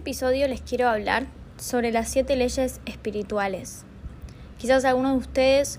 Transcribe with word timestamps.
episodio 0.00 0.48
les 0.48 0.62
quiero 0.62 0.88
hablar 0.88 1.26
sobre 1.58 1.92
las 1.92 2.08
siete 2.08 2.34
leyes 2.34 2.80
espirituales. 2.86 3.84
Quizás 4.56 4.86
algunos 4.86 5.12
de 5.12 5.18
ustedes 5.18 5.78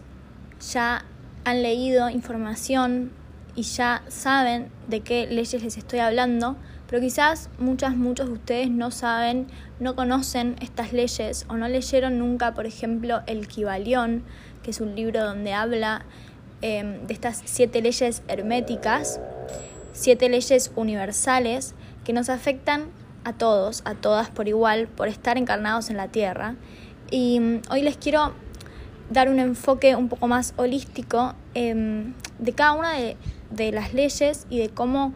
ya 0.72 1.06
han 1.44 1.64
leído 1.64 2.08
información 2.08 3.12
y 3.56 3.64
ya 3.64 4.04
saben 4.10 4.70
de 4.88 5.02
qué 5.02 5.26
leyes 5.26 5.64
les 5.64 5.76
estoy 5.76 6.00
hablando, 6.00 6.56
pero 6.88 7.02
quizás 7.02 7.50
muchas, 7.58 7.96
muchos 7.96 8.28
de 8.28 8.34
ustedes 8.34 8.70
no 8.70 8.92
saben, 8.92 9.48
no 9.80 9.96
conocen 9.96 10.56
estas 10.62 10.94
leyes 10.94 11.48
o 11.50 11.58
no 11.58 11.68
leyeron 11.68 12.20
nunca, 12.20 12.54
por 12.54 12.68
ejemplo, 12.68 13.22
el 13.26 13.48
Kibalión, 13.48 14.24
que 14.62 14.70
es 14.70 14.82
un 14.82 14.96
libro 14.96 15.24
donde 15.24 15.54
habla 15.54 16.06
em, 16.62 17.08
de 17.08 17.14
estas 17.16 17.42
siete 17.46 17.82
leyes 17.82 18.22
herméticas, 18.28 19.20
siete 19.94 20.30
leyes 20.30 20.72
universales 20.76 21.74
que 22.06 22.14
nos 22.14 22.30
afectan 22.30 23.01
a 23.24 23.34
todos, 23.34 23.82
a 23.86 23.96
todas 23.96 24.30
por 24.30 24.48
igual, 24.48 24.88
por 24.88 25.08
estar 25.08 25.38
encarnados 25.38 25.90
en 25.90 25.98
la 25.98 26.08
Tierra. 26.08 26.56
Y 27.10 27.40
mm, 27.40 27.62
hoy 27.70 27.82
les 27.82 27.98
quiero 27.98 28.34
dar 29.10 29.30
un 29.30 29.40
enfoque 29.40 29.96
un 29.96 30.08
poco 30.08 30.28
más 30.28 30.54
holístico 30.56 31.36
em, 31.54 32.14
de 32.40 32.54
cada 32.54 32.74
una 32.74 32.94
de, 32.94 33.18
las 33.72 33.94
leyes 33.94 34.48
y 34.50 34.60
de 34.60 34.70
cómo 34.70 35.14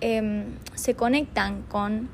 em, 0.00 0.46
se 0.74 0.94
conectan 0.94 1.62
con 1.62 2.08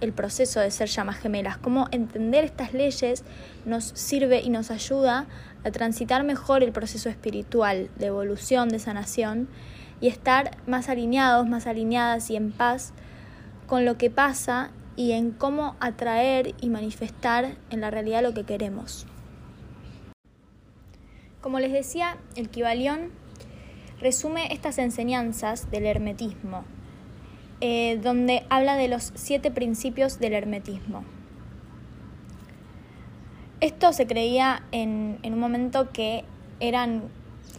el 0.00 0.12
proceso 0.12 0.60
de 0.60 0.70
ser 0.70 0.88
llamas 0.88 1.16
gemelas, 1.18 1.58
cómo 1.58 1.88
entender 1.90 2.44
estas 2.44 2.72
leyes 2.72 3.24
nos 3.64 3.84
sirve 3.84 4.40
y 4.40 4.50
nos 4.50 4.70
ayuda 4.70 5.26
a 5.64 5.70
transitar 5.70 6.24
mejor 6.24 6.62
el 6.62 6.72
proceso 6.72 7.08
espiritual 7.08 7.90
de 7.96 8.06
evolución, 8.06 8.68
de 8.68 8.78
sanación 8.78 9.48
y 10.00 10.08
estar 10.08 10.56
más 10.66 10.88
alineados, 10.88 11.46
más 11.48 11.66
alineadas 11.66 12.30
y 12.30 12.36
en 12.36 12.52
paz 12.52 12.92
con 13.70 13.84
lo 13.84 13.96
que 13.96 14.10
pasa 14.10 14.72
y 14.96 15.12
en 15.12 15.30
cómo 15.30 15.76
atraer 15.78 16.56
y 16.60 16.68
manifestar 16.68 17.56
en 17.70 17.80
la 17.80 17.92
realidad 17.92 18.20
lo 18.20 18.34
que 18.34 18.42
queremos. 18.42 19.06
Como 21.40 21.60
les 21.60 21.70
decía, 21.70 22.16
el 22.34 22.48
Kibalión 22.48 23.12
resume 24.00 24.52
estas 24.52 24.78
enseñanzas 24.78 25.70
del 25.70 25.86
hermetismo, 25.86 26.64
eh, 27.60 28.00
donde 28.02 28.44
habla 28.50 28.74
de 28.74 28.88
los 28.88 29.12
siete 29.14 29.52
principios 29.52 30.18
del 30.18 30.32
hermetismo. 30.32 31.04
Esto 33.60 33.92
se 33.92 34.08
creía 34.08 34.64
en, 34.72 35.20
en 35.22 35.34
un 35.34 35.38
momento 35.38 35.92
que 35.92 36.24
eran 36.58 37.04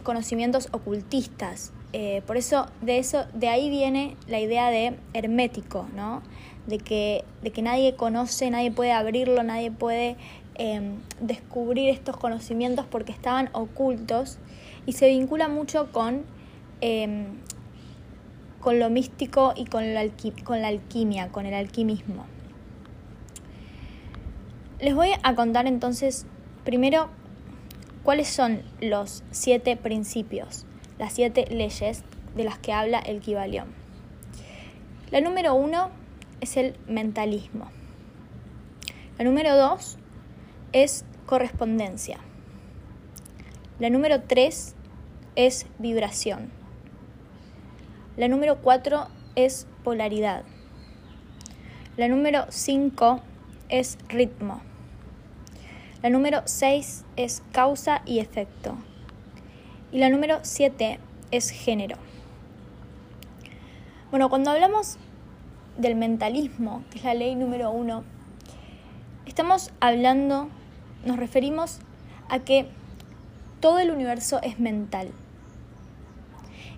conocimientos 0.02 0.68
ocultistas, 0.72 1.72
eh, 1.92 2.22
por 2.26 2.38
eso 2.38 2.66
de, 2.80 2.98
eso, 2.98 3.26
de 3.34 3.48
ahí 3.48 3.68
viene 3.68 4.16
la 4.26 4.40
idea 4.40 4.70
de 4.70 4.96
hermético, 5.12 5.86
¿no? 5.94 6.22
De 6.66 6.78
que, 6.78 7.24
de 7.42 7.50
que 7.50 7.60
nadie 7.60 7.96
conoce, 7.96 8.48
nadie 8.50 8.70
puede 8.70 8.92
abrirlo, 8.92 9.42
nadie 9.42 9.70
puede 9.70 10.16
em, 10.54 11.00
descubrir 11.20 11.90
estos 11.90 12.16
conocimientos 12.16 12.86
porque 12.86 13.12
estaban 13.12 13.50
ocultos 13.52 14.38
y 14.86 14.92
se 14.92 15.08
vincula 15.08 15.48
mucho 15.48 15.92
con, 15.92 16.22
em, 16.80 17.26
con 18.60 18.78
lo 18.78 18.88
místico 18.88 19.52
y 19.54 19.66
con 19.66 19.84
con 20.44 20.62
la 20.62 20.68
alquimia, 20.68 21.28
con 21.28 21.44
el 21.44 21.54
alquimismo. 21.54 22.24
Les 24.80 24.94
voy 24.94 25.10
a 25.22 25.34
contar 25.34 25.66
entonces 25.66 26.26
primero 26.64 27.08
cuáles 28.02 28.28
son 28.28 28.62
los 28.80 29.24
siete 29.30 29.76
principios 29.76 30.64
las 31.02 31.14
siete 31.14 31.46
leyes 31.50 32.04
de 32.36 32.44
las 32.44 32.58
que 32.58 32.72
habla 32.72 33.00
el 33.00 33.18
Kibalión. 33.18 33.66
La 35.10 35.20
número 35.20 35.52
uno 35.52 35.90
es 36.40 36.56
el 36.56 36.76
mentalismo. 36.86 37.72
La 39.18 39.24
número 39.24 39.56
dos 39.56 39.98
es 40.72 41.04
correspondencia. 41.26 42.20
La 43.80 43.90
número 43.90 44.22
tres 44.22 44.76
es 45.34 45.66
vibración. 45.80 46.52
La 48.16 48.28
número 48.28 48.58
cuatro 48.58 49.08
es 49.34 49.66
polaridad. 49.82 50.44
La 51.96 52.06
número 52.06 52.46
cinco 52.50 53.22
es 53.68 53.98
ritmo. 54.08 54.62
La 56.00 56.10
número 56.10 56.42
seis 56.44 57.04
es 57.16 57.42
causa 57.50 58.02
y 58.06 58.20
efecto. 58.20 58.76
Y 59.92 59.98
la 59.98 60.08
número 60.08 60.38
7 60.40 60.98
es 61.32 61.50
género. 61.50 61.96
Bueno, 64.10 64.30
cuando 64.30 64.50
hablamos 64.50 64.96
del 65.76 65.96
mentalismo, 65.96 66.82
que 66.90 66.98
es 66.98 67.04
la 67.04 67.12
ley 67.12 67.34
número 67.34 67.70
1, 67.70 68.02
estamos 69.26 69.70
hablando, 69.80 70.48
nos 71.04 71.18
referimos 71.18 71.80
a 72.30 72.38
que 72.38 72.66
todo 73.60 73.80
el 73.80 73.90
universo 73.90 74.40
es 74.42 74.58
mental. 74.58 75.10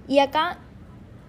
Y 0.08 0.18
acá 0.18 0.58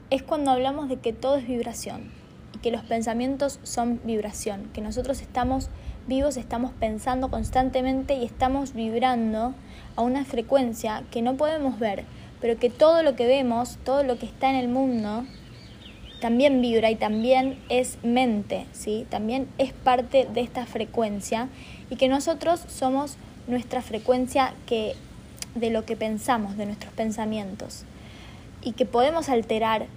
es 0.09 0.23
cuando 0.23 0.49
hablamos 0.49 0.89
de 0.89 0.97
que 0.97 1.13
todo 1.13 1.35
es 1.35 1.47
vibración 1.47 2.09
y 2.53 2.57
que 2.57 2.71
los 2.71 2.81
pensamientos 2.81 3.59
son 3.61 4.01
vibración, 4.03 4.71
que 4.73 4.81
nosotros 4.81 5.21
estamos 5.21 5.69
vivos, 6.07 6.37
estamos 6.37 6.71
pensando 6.79 7.29
constantemente 7.29 8.15
y 8.15 8.25
estamos 8.25 8.73
vibrando 8.73 9.53
a 9.95 10.01
una 10.01 10.25
frecuencia 10.25 11.03
que 11.11 11.21
no 11.21 11.35
podemos 11.35 11.79
ver, 11.79 12.03
pero 12.41 12.59
que 12.59 12.69
todo 12.69 13.03
lo 13.03 13.15
que 13.15 13.25
vemos, 13.25 13.77
todo 13.83 14.03
lo 14.03 14.17
que 14.17 14.25
está 14.25 14.49
en 14.49 14.55
el 14.55 14.67
mundo, 14.67 15.25
también 16.21 16.61
vibra 16.61 16.91
y 16.91 16.95
también 16.95 17.59
es 17.69 17.97
mente, 18.03 18.65
¿sí? 18.71 19.05
También 19.09 19.47
es 19.57 19.73
parte 19.73 20.27
de 20.33 20.41
esta 20.41 20.65
frecuencia 20.65 21.49
y 21.89 21.95
que 21.95 22.07
nosotros 22.07 22.63
somos 22.67 23.17
nuestra 23.47 23.81
frecuencia 23.81 24.53
que 24.65 24.95
de 25.55 25.69
lo 25.69 25.85
que 25.85 25.95
pensamos, 25.95 26.57
de 26.57 26.65
nuestros 26.65 26.93
pensamientos 26.93 27.83
y 28.61 28.73
que 28.73 28.85
podemos 28.85 29.29
alterar 29.29 29.87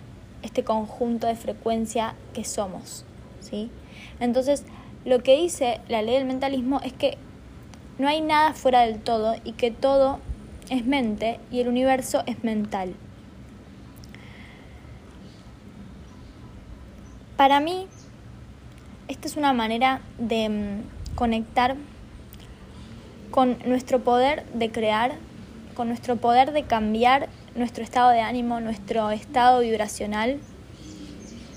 este 0.43 0.65
conjunto 0.65 1.27
de 1.27 1.35
frecuencia 1.35 2.15
que 2.33 2.45
somos, 2.45 3.05
¿sí? 3.41 3.71
Entonces, 4.21 4.65
lo 5.05 5.23
que 5.23 5.37
dice 5.37 5.81
la 5.89 6.03
ley 6.03 6.15
del 6.15 6.25
mentalismo 6.25 6.81
es 6.83 6.93
que 6.93 7.19
no 7.99 8.09
hay 8.09 8.21
nada 8.21 8.53
fuera 8.55 8.83
del 8.83 9.01
todo 9.01 9.35
y 9.45 9.53
que 9.53 9.71
todo 9.71 10.21
es 10.71 10.85
mente 10.85 11.41
y 11.51 11.61
el 11.61 11.69
universo 11.69 12.23
es 12.27 12.45
mental. 12.45 12.95
Para 17.37 17.61
mí, 17.61 17.87
esta 19.09 19.29
es 19.29 19.37
una 19.37 19.53
manera 19.53 20.01
de 20.19 20.49
mm, 20.49 21.15
conectar 21.15 21.77
con 23.31 23.59
nuestro 23.65 24.01
poder 24.01 24.45
de 24.55 24.71
crear, 24.71 25.13
con 25.75 25.89
nuestro 25.89 26.17
poder 26.17 26.53
de 26.53 26.65
cambiar 26.65 27.29
nuestro 27.55 27.85
estado 27.85 28.11
de 28.11 28.21
ánimo, 28.21 28.61
nuestro 28.61 29.11
estado 29.11 29.61
vibracional, 29.61 30.41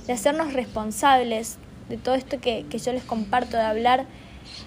de 0.08 0.14
hacernos 0.14 0.54
responsables 0.54 1.58
de 1.92 1.98
todo 1.98 2.16
esto 2.16 2.40
que, 2.40 2.66
que 2.70 2.80
yo 2.80 2.94
les 2.94 3.04
comparto, 3.04 3.58
de 3.58 3.64
hablar 3.64 4.06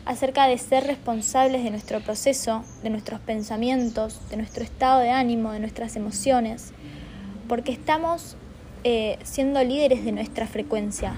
acerca 0.05 0.47
de 0.47 0.59
ser 0.59 0.85
responsables 0.85 1.65
de 1.65 1.71
nuestro 1.71 2.01
proceso, 2.01 2.63
de 2.83 2.91
nuestros 2.91 3.21
pensamientos, 3.21 4.21
de 4.31 4.37
nuestro 4.37 4.63
estado 4.63 5.01
de 5.01 5.11
ánimo, 5.11 5.53
de 5.53 5.61
nuestras 5.61 5.97
emociones, 5.97 6.73
porque 7.49 7.73
estamos 7.73 8.37
eh, 8.85 9.19
siendo 9.23 9.63
líderes 9.65 10.05
de 10.05 10.13
nuestra 10.13 10.47
frecuencia 10.47 11.15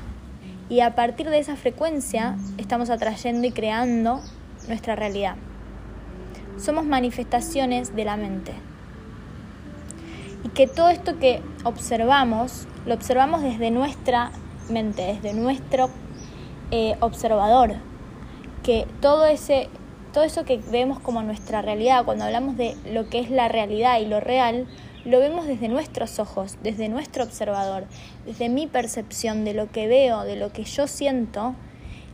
y 0.68 0.80
a 0.80 0.94
partir 0.94 1.28
de 1.28 1.38
esa 1.38 1.56
frecuencia 1.56 2.36
estamos 2.58 2.90
atrayendo 2.90 3.46
y 3.46 3.50
creando 3.50 4.20
nuestra 4.68 4.96
realidad. 4.96 5.36
Somos 6.58 6.84
manifestaciones 6.84 7.94
de 7.94 8.04
la 8.04 8.16
mente. 8.16 8.52
Y 10.44 10.48
que 10.48 10.66
todo 10.66 10.88
esto 10.88 11.18
que 11.18 11.42
observamos, 11.64 12.66
lo 12.86 12.94
observamos 12.94 13.42
desde 13.42 13.70
nuestra 13.70 14.30
mente, 14.68 15.02
desde 15.02 15.32
nuestro 15.34 15.90
eh, 16.70 16.96
observador, 17.00 17.74
que 18.62 18.86
todo 19.00 19.26
ese 19.26 19.68
todo 20.12 20.24
eso 20.24 20.46
que 20.46 20.56
vemos 20.56 20.98
como 20.98 21.22
nuestra 21.22 21.60
realidad, 21.60 22.06
cuando 22.06 22.24
hablamos 22.24 22.56
de 22.56 22.74
lo 22.90 23.06
que 23.10 23.20
es 23.20 23.28
la 23.28 23.48
realidad 23.48 24.00
y 24.00 24.06
lo 24.06 24.18
real, 24.18 24.66
lo 25.04 25.20
vemos 25.20 25.46
desde 25.46 25.68
nuestros 25.68 26.18
ojos, 26.18 26.56
desde 26.62 26.88
nuestro 26.88 27.22
observador, 27.22 27.84
desde 28.24 28.48
mi 28.48 28.66
percepción 28.66 29.44
de 29.44 29.52
lo 29.52 29.70
que 29.70 29.88
veo, 29.88 30.24
de 30.24 30.36
lo 30.36 30.54
que 30.54 30.64
yo 30.64 30.86
siento, 30.86 31.54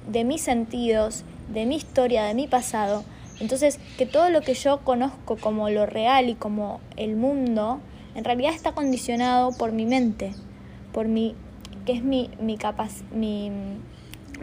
de 0.09 0.25
mis 0.25 0.43
sentidos, 0.43 1.23
de 1.53 1.65
mi 1.65 1.77
historia, 1.77 2.25
de 2.25 2.35
mi 2.35 2.49
pasado. 2.49 3.05
Entonces, 3.39 3.79
que 3.97 4.05
todo 4.05 4.31
lo 4.31 4.41
que 4.41 4.55
yo 4.55 4.81
conozco 4.85 5.37
como 5.37 5.71
lo 5.71 5.87
real 5.87 6.29
y 6.29 6.35
como 6.35 6.81
el 6.97 7.15
mundo, 7.15 7.79
en 8.17 8.25
realidad 8.25 8.53
está 8.53 8.73
condicionado 8.73 9.57
por 9.57 9.71
mi 9.71 9.87
mente, 9.87 10.33
por 10.93 11.07
mi, 11.07 11.37
que 11.85 11.93
es 11.93 12.03
mi, 12.03 12.31
mi, 12.41 12.59
mi 13.13 13.51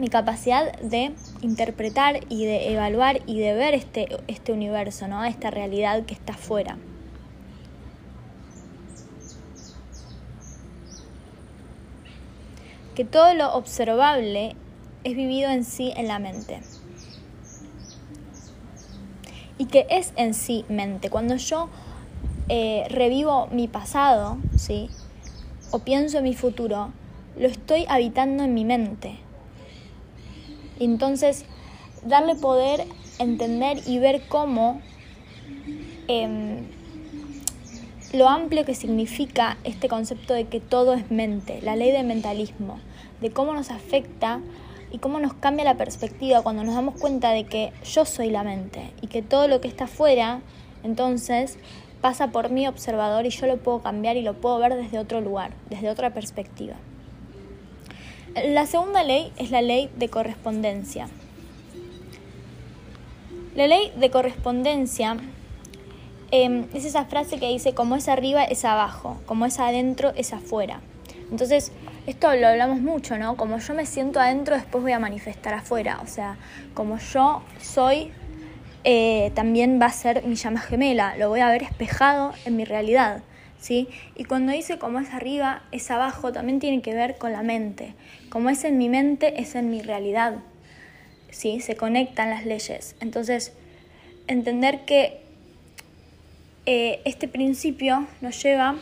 mi 0.00 0.08
capacidad 0.08 0.72
de 0.80 1.12
interpretar 1.42 2.20
y 2.30 2.46
de 2.46 2.72
evaluar 2.72 3.20
y 3.26 3.38
de 3.38 3.52
ver 3.52 3.74
este, 3.74 4.08
este 4.28 4.52
universo, 4.52 5.08
¿no? 5.08 5.24
esta 5.24 5.50
realidad 5.50 6.04
que 6.06 6.14
está 6.14 6.32
afuera. 6.32 6.78
Que 12.94 13.04
todo 13.04 13.34
lo 13.34 13.52
observable 13.52 14.56
es 15.04 15.14
vivido 15.14 15.50
en 15.50 15.64
sí 15.64 15.92
en 15.96 16.08
la 16.08 16.18
mente. 16.18 16.60
Y 19.58 19.66
que 19.66 19.86
es 19.90 20.14
en 20.16 20.32
sí 20.32 20.64
mente. 20.70 21.10
Cuando 21.10 21.36
yo 21.36 21.68
eh, 22.48 22.86
revivo 22.88 23.48
mi 23.48 23.68
pasado, 23.68 24.38
¿sí? 24.56 24.88
O 25.70 25.80
pienso 25.80 26.18
en 26.18 26.24
mi 26.24 26.34
futuro, 26.34 26.90
estoy 27.70 27.86
habitando 27.88 28.42
en 28.42 28.52
mi 28.52 28.64
mente. 28.64 29.14
Entonces, 30.80 31.44
darle 32.04 32.34
poder, 32.34 32.84
entender 33.20 33.78
y 33.86 34.00
ver 34.00 34.22
cómo 34.28 34.80
em, 36.08 36.64
lo 38.12 38.28
amplio 38.28 38.64
que 38.64 38.74
significa 38.74 39.56
este 39.62 39.88
concepto 39.88 40.34
de 40.34 40.46
que 40.48 40.58
todo 40.58 40.94
es 40.94 41.12
mente, 41.12 41.60
la 41.62 41.76
ley 41.76 41.92
del 41.92 42.08
mentalismo, 42.08 42.80
de 43.20 43.30
cómo 43.30 43.52
nos 43.52 43.70
afecta 43.70 44.40
y 44.90 44.98
cómo 44.98 45.20
nos 45.20 45.34
cambia 45.34 45.64
la 45.64 45.76
perspectiva 45.76 46.42
cuando 46.42 46.64
nos 46.64 46.74
damos 46.74 46.98
cuenta 46.98 47.30
de 47.30 47.44
que 47.44 47.72
yo 47.84 48.04
soy 48.04 48.30
la 48.30 48.42
mente 48.42 48.90
y 49.00 49.06
que 49.06 49.22
todo 49.22 49.46
lo 49.46 49.60
que 49.60 49.68
está 49.68 49.84
afuera, 49.84 50.40
entonces 50.82 51.56
pasa 52.00 52.32
por 52.32 52.50
mi 52.50 52.66
observador 52.66 53.26
y 53.26 53.30
yo 53.30 53.46
lo 53.46 53.58
puedo 53.58 53.80
cambiar 53.80 54.16
y 54.16 54.22
lo 54.22 54.34
puedo 54.34 54.58
ver 54.58 54.74
desde 54.74 54.98
otro 54.98 55.20
lugar, 55.20 55.52
desde 55.68 55.88
otra 55.88 56.12
perspectiva. 56.12 56.74
La 58.34 58.64
segunda 58.66 59.02
ley 59.02 59.32
es 59.38 59.50
la 59.50 59.60
ley 59.60 59.90
de 59.96 60.08
correspondencia. 60.08 61.08
La 63.56 63.66
ley 63.66 63.92
de 63.96 64.08
correspondencia 64.08 65.16
em, 66.30 66.66
es 66.72 66.84
esa 66.84 67.06
frase 67.06 67.40
que 67.40 67.48
dice, 67.48 67.74
como 67.74 67.96
es 67.96 68.08
arriba 68.08 68.44
es 68.44 68.64
abajo, 68.64 69.20
como 69.26 69.46
es 69.46 69.58
adentro 69.58 70.12
es 70.14 70.32
afuera. 70.32 70.80
Entonces, 71.32 71.72
esto 72.06 72.32
lo 72.36 72.46
hablamos 72.46 72.80
mucho, 72.80 73.18
¿no? 73.18 73.36
Como 73.36 73.58
yo 73.58 73.74
me 73.74 73.84
siento 73.84 74.20
adentro, 74.20 74.54
después 74.54 74.82
voy 74.82 74.92
a 74.92 75.00
manifestar 75.00 75.54
afuera. 75.54 75.98
O 76.02 76.06
sea, 76.06 76.38
como 76.72 76.98
yo 76.98 77.42
soy, 77.60 78.12
eh, 78.84 79.32
también 79.34 79.80
va 79.82 79.86
a 79.86 79.92
ser 79.92 80.24
mi 80.24 80.36
llama 80.36 80.60
gemela, 80.60 81.16
lo 81.16 81.28
voy 81.28 81.40
a 81.40 81.48
ver 81.48 81.64
espejado 81.64 82.32
en 82.44 82.54
mi 82.54 82.64
realidad. 82.64 83.22
¿Sí? 83.58 83.88
Y 84.16 84.24
cuando 84.24 84.52
dice 84.52 84.78
como 84.78 85.00
es 85.00 85.12
arriba, 85.12 85.64
es 85.70 85.90
abajo, 85.90 86.32
también 86.32 86.60
tiene 86.60 86.80
que 86.80 86.94
ver 86.94 87.18
con 87.18 87.32
la 87.32 87.42
mente. 87.42 87.94
Como 88.30 88.48
es 88.48 88.64
en 88.64 88.78
mi 88.78 88.88
mente, 88.88 89.40
es 89.40 89.54
en 89.54 89.70
mi 89.70 89.82
realidad. 89.82 90.36
¿Sí? 91.30 91.60
Se 91.60 91.76
conectan 91.76 92.30
las 92.30 92.46
leyes. 92.46 92.96
Entonces, 93.00 93.52
entender 94.26 94.84
que 94.84 95.20
eh, 96.66 97.00
este 97.04 97.28
principio 97.28 98.06
nos 98.20 98.42
lleva 98.42 98.76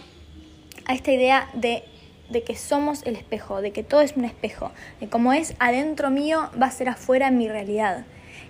a 0.86 0.94
esta 0.94 1.12
idea 1.12 1.50
de 1.54 1.82
de 2.28 2.42
que 2.42 2.56
somos 2.56 3.02
el 3.04 3.16
espejo, 3.16 3.62
de 3.62 3.72
que 3.72 3.82
todo 3.82 4.00
es 4.00 4.16
un 4.16 4.24
espejo, 4.24 4.70
de 5.00 5.08
como 5.08 5.32
es 5.32 5.54
adentro 5.58 6.10
mío 6.10 6.50
va 6.60 6.66
a 6.66 6.70
ser 6.70 6.88
afuera 6.88 7.28
en 7.28 7.38
mi 7.38 7.48
realidad. 7.48 8.04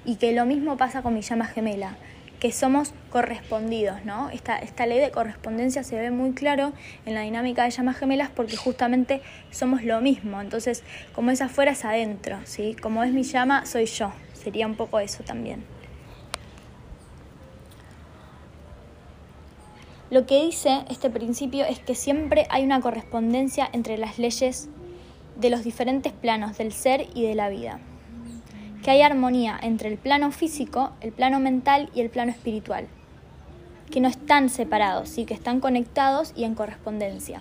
Y 0.04 0.16
que 0.16 0.32
lo 0.32 0.46
mismo 0.46 0.76
pasa 0.76 1.02
con 1.02 1.14
mi 1.14 1.22
llama 1.22 1.46
gemela, 1.46 1.96
que 2.40 2.52
somos 2.52 2.92
correspondidos, 3.10 4.04
¿no? 4.04 4.30
Esta, 4.30 4.86
ley 4.86 5.00
de 5.00 5.10
correspondencia 5.10 5.82
se 5.82 5.96
ve 5.96 6.10
muy 6.10 6.32
claro 6.32 6.72
en 7.04 7.14
la 7.14 7.22
dinámica 7.22 7.64
de 7.64 7.70
llamas 7.70 7.96
gemelas 7.96 8.30
porque 8.30 8.56
justamente 8.56 9.22
somos 9.50 9.82
lo 9.82 10.00
mismo. 10.00 10.40
Entonces, 10.40 10.84
como 11.14 11.30
es 11.30 11.40
afuera 11.40 11.72
es 11.72 11.84
adentro, 11.84 12.38
¿sí? 12.44 12.76
Como 12.80 13.02
es 13.02 13.12
mi 13.12 13.24
llama, 13.24 13.66
soy 13.66 13.86
yo. 13.86 14.12
Sería 14.34 14.66
un 14.66 14.76
poco 14.76 15.00
eso 15.00 15.24
también. 15.24 15.64
Lo 20.10 20.24
que 20.24 20.42
dice 20.42 20.84
este 20.88 21.10
principio 21.10 21.66
es 21.66 21.80
que 21.80 21.94
siempre 21.94 22.46
hay 22.48 22.64
una 22.64 22.80
correspondencia 22.80 23.68
entre 23.72 23.98
las 23.98 24.18
leyes 24.18 24.68
de 25.36 25.50
los 25.50 25.64
diferentes 25.64 26.12
planos 26.12 26.56
del 26.56 26.72
ser 26.72 27.08
y 27.14 27.26
de 27.26 27.34
la 27.34 27.50
vida. 27.50 27.80
Que 28.82 28.90
hay 28.90 29.02
armonía 29.02 29.58
entre 29.62 29.88
el 29.88 29.98
plano 29.98 30.30
físico, 30.30 30.92
el 31.00 31.12
plano 31.12 31.40
mental 31.40 31.90
y 31.94 32.00
el 32.00 32.10
plano 32.10 32.30
espiritual. 32.30 32.86
Que 33.90 34.00
no 34.00 34.08
están 34.08 34.48
separados, 34.48 35.08
sí 35.08 35.24
que 35.24 35.34
están 35.34 35.60
conectados 35.60 36.32
y 36.36 36.44
en 36.44 36.54
correspondencia. 36.54 37.40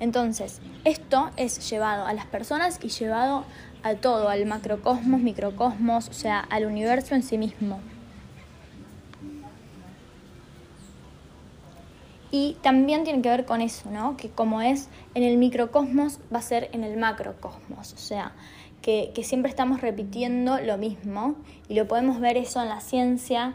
Entonces, 0.00 0.60
esto 0.84 1.30
es 1.36 1.68
llevado 1.70 2.06
a 2.06 2.14
las 2.14 2.26
personas 2.26 2.78
y 2.82 2.88
llevado 2.88 3.44
a 3.82 3.94
todo, 3.94 4.28
al 4.28 4.46
macrocosmos, 4.46 5.20
microcosmos, 5.20 6.08
o 6.08 6.12
sea, 6.12 6.40
al 6.40 6.66
universo 6.66 7.14
en 7.14 7.22
sí 7.22 7.38
mismo. 7.38 7.80
Y 12.30 12.56
también 12.62 13.04
tiene 13.04 13.22
que 13.22 13.28
ver 13.28 13.44
con 13.44 13.60
eso, 13.60 13.90
¿no? 13.90 14.16
Que 14.16 14.30
como 14.30 14.62
es 14.62 14.88
en 15.14 15.24
el 15.24 15.36
microcosmos, 15.36 16.20
va 16.32 16.38
a 16.38 16.42
ser 16.42 16.70
en 16.72 16.84
el 16.84 16.96
macrocosmos. 16.96 17.92
O 17.92 17.98
sea, 17.98 18.32
que, 18.82 19.12
siempre 19.22 19.50
estamos 19.50 19.80
repitiendo 19.80 20.60
lo 20.60 20.78
mismo 20.78 21.36
y 21.68 21.74
lo 21.74 21.86
podemos 21.86 22.20
ver 22.20 22.36
eso 22.36 22.62
en 22.62 22.68
la 22.68 22.80
ciencia, 22.80 23.54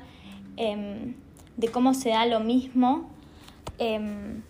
em, 0.58 1.16
de 1.58 1.68
cómo 1.70 1.94
se 1.94 2.10
da 2.10 2.26
lo 2.26 2.40
mismo 2.40 3.10
em, 3.78 4.42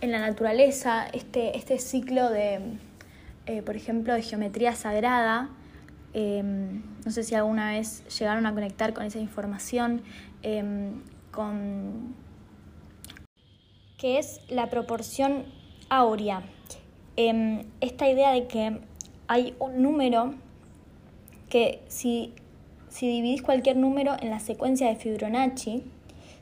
en 0.00 0.12
la 0.12 0.18
naturaleza, 0.18 1.06
este, 1.12 1.56
este 1.56 1.78
ciclo 1.78 2.30
de, 2.30 2.60
eh, 3.46 3.62
por 3.62 3.76
ejemplo, 3.76 4.14
de 4.14 4.22
geometría 4.22 4.74
sagrada. 4.74 5.50
Em, 6.12 6.82
no 7.04 7.10
sé 7.10 7.22
si 7.22 7.34
alguna 7.34 7.72
vez 7.72 8.02
llegaron 8.18 8.46
a 8.46 8.54
conectar 8.54 8.94
con 8.94 9.04
esa 9.04 9.18
información, 9.18 10.02
con 11.32 12.14
que 13.98 14.18
es 14.18 14.40
la 14.48 14.68
proporción 14.70 15.44
áurea. 15.88 16.42
Esta 17.16 18.08
idea 18.08 18.32
de 18.32 18.46
que 18.46 18.80
hay 19.28 19.54
un 19.58 19.82
número 19.82 20.34
que 21.48 21.80
si, 21.88 22.32
si 22.88 23.08
dividís 23.08 23.42
cualquier 23.42 23.76
número 23.76 24.14
en 24.20 24.30
la 24.30 24.40
secuencia 24.40 24.88
de 24.88 24.96
Fibonacci, 24.96 25.82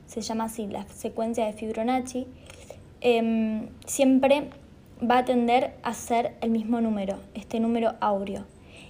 se 0.07 0.21
llama 0.21 0.45
así 0.45 0.67
la 0.67 0.87
secuencia 0.87 1.45
de 1.45 1.53
Fibonacci, 1.53 2.27
em, 3.01 3.67
siempre 3.85 4.49
va 5.01 5.19
a 5.19 5.25
tender 5.25 5.73
a 5.83 5.93
ser 5.93 6.35
el 6.41 6.51
mismo 6.51 6.81
número, 6.81 7.19
este 7.33 7.59
número 7.59 7.95
áureo. 7.99 8.45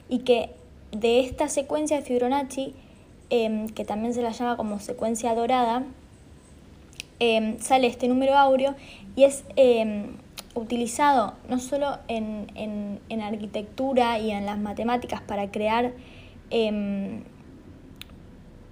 Y 0.09 0.19
que 0.19 0.51
de 0.91 1.21
esta 1.21 1.49
secuencia 1.49 1.97
de 1.97 2.03
Fibonacci, 2.03 2.73
em, 3.29 3.67
que 3.69 3.85
también 3.85 4.13
se 4.13 4.21
la 4.21 4.31
llama 4.31 4.57
como 4.57 4.79
secuencia 4.79 5.33
dorada, 5.33 5.83
Em, 7.19 7.59
sale 7.59 7.87
este 7.87 8.09
número 8.09 8.37
áureo 8.37 8.75
y 9.15 9.23
es 9.23 9.45
utilizado 10.55 11.33
no 11.49 11.59
solo 11.59 11.99
en, 12.07 12.47
en, 12.55 13.21
arquitectura 13.21 14.19
y 14.19 14.31
en 14.31 14.45
las 14.45 14.57
matemáticas 14.57 15.21
para 15.21 15.51
crear 15.51 15.93
em, 16.49 17.23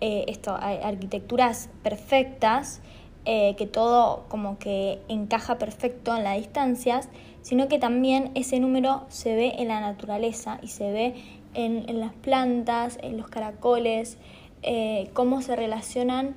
eh, 0.01 0.25
esto, 0.27 0.55
arquitecturas 0.55 1.69
perfectas, 1.83 2.81
eh, 3.25 3.55
que 3.57 3.67
todo 3.67 4.25
como 4.29 4.57
que 4.57 4.99
encaja 5.07 5.57
perfecto 5.57 6.15
en 6.15 6.23
las 6.23 6.37
distancias, 6.37 7.09
sino 7.41 7.67
que 7.67 7.79
también 7.79 8.31
ese 8.35 8.59
número 8.59 9.05
se 9.09 9.35
ve 9.35 9.55
en 9.59 9.67
la 9.67 9.81
naturaleza 9.81 10.59
y 10.61 10.67
se 10.67 10.91
ve 10.91 11.15
en, 11.53 11.89
en 11.89 11.99
las 11.99 12.13
plantas, 12.13 12.97
en 13.01 13.17
los 13.17 13.27
caracoles, 13.27 14.17
eh, 14.61 15.09
cómo 15.13 15.41
se 15.41 15.55
relacionan 15.55 16.35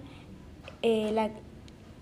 la, 0.82 1.30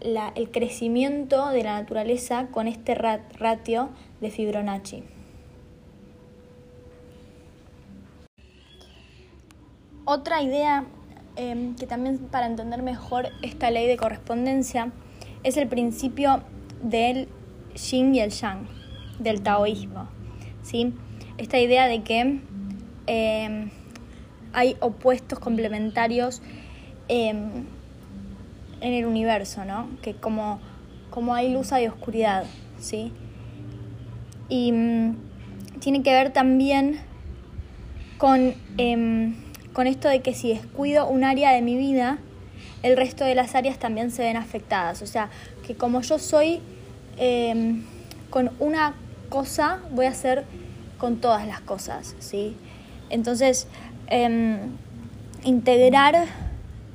el 0.04 0.50
crecimiento 0.50 1.48
de 1.48 1.62
la 1.62 1.80
naturaleza 1.80 2.48
con 2.50 2.68
este 2.68 2.94
ratio 2.94 3.88
de 4.20 4.30
Fibonacci. 4.30 5.02
Otra 10.04 10.42
idea 10.42 10.84
em, 11.36 11.74
que 11.76 11.86
también 11.86 12.18
para 12.18 12.46
entender 12.46 12.82
mejor 12.82 13.28
esta 13.40 13.70
ley 13.70 13.86
de 13.86 13.96
correspondencia 13.96 14.92
es 15.42 15.56
el 15.56 15.66
principio 15.66 16.42
del 16.82 17.28
yin 17.74 18.14
y 18.14 18.20
el 18.20 18.30
yang, 18.30 18.68
del 19.18 19.42
taoísmo. 19.42 20.08
¿sí? 20.62 20.92
Esta 21.38 21.58
idea 21.58 21.88
de 21.88 22.02
que 22.02 22.40
em, 23.06 23.70
hay 24.52 24.76
opuestos 24.80 25.38
complementarios 25.38 26.42
em, 27.08 27.64
en 28.84 28.92
el 28.92 29.06
universo, 29.06 29.64
¿no? 29.64 29.88
Que 30.02 30.14
como, 30.14 30.60
como 31.08 31.34
hay 31.34 31.50
luz 31.50 31.72
hay 31.72 31.86
oscuridad, 31.86 32.44
¿sí? 32.78 33.12
Y 34.50 34.72
mm, 34.72 35.16
tiene 35.80 36.02
que 36.02 36.12
ver 36.12 36.34
también 36.34 37.00
con, 38.18 38.52
em, 38.76 39.34
con 39.72 39.86
esto 39.86 40.08
de 40.08 40.20
que 40.20 40.34
si 40.34 40.50
descuido 40.50 41.08
un 41.08 41.24
área 41.24 41.52
de 41.52 41.62
mi 41.62 41.76
vida, 41.76 42.18
el 42.82 42.98
resto 42.98 43.24
de 43.24 43.34
las 43.34 43.54
áreas 43.54 43.78
también 43.78 44.10
se 44.10 44.22
ven 44.22 44.36
afectadas. 44.36 45.00
O 45.00 45.06
sea, 45.06 45.30
que 45.66 45.74
como 45.74 46.02
yo 46.02 46.18
soy 46.18 46.60
em, 47.16 47.84
con 48.28 48.50
una 48.60 48.94
cosa, 49.30 49.80
voy 49.92 50.06
a 50.06 50.10
hacer 50.10 50.44
con 50.98 51.22
todas 51.22 51.46
las 51.46 51.62
cosas, 51.62 52.14
¿sí? 52.18 52.54
Entonces, 53.08 53.66
em, 54.08 54.58
integrar 55.42 56.26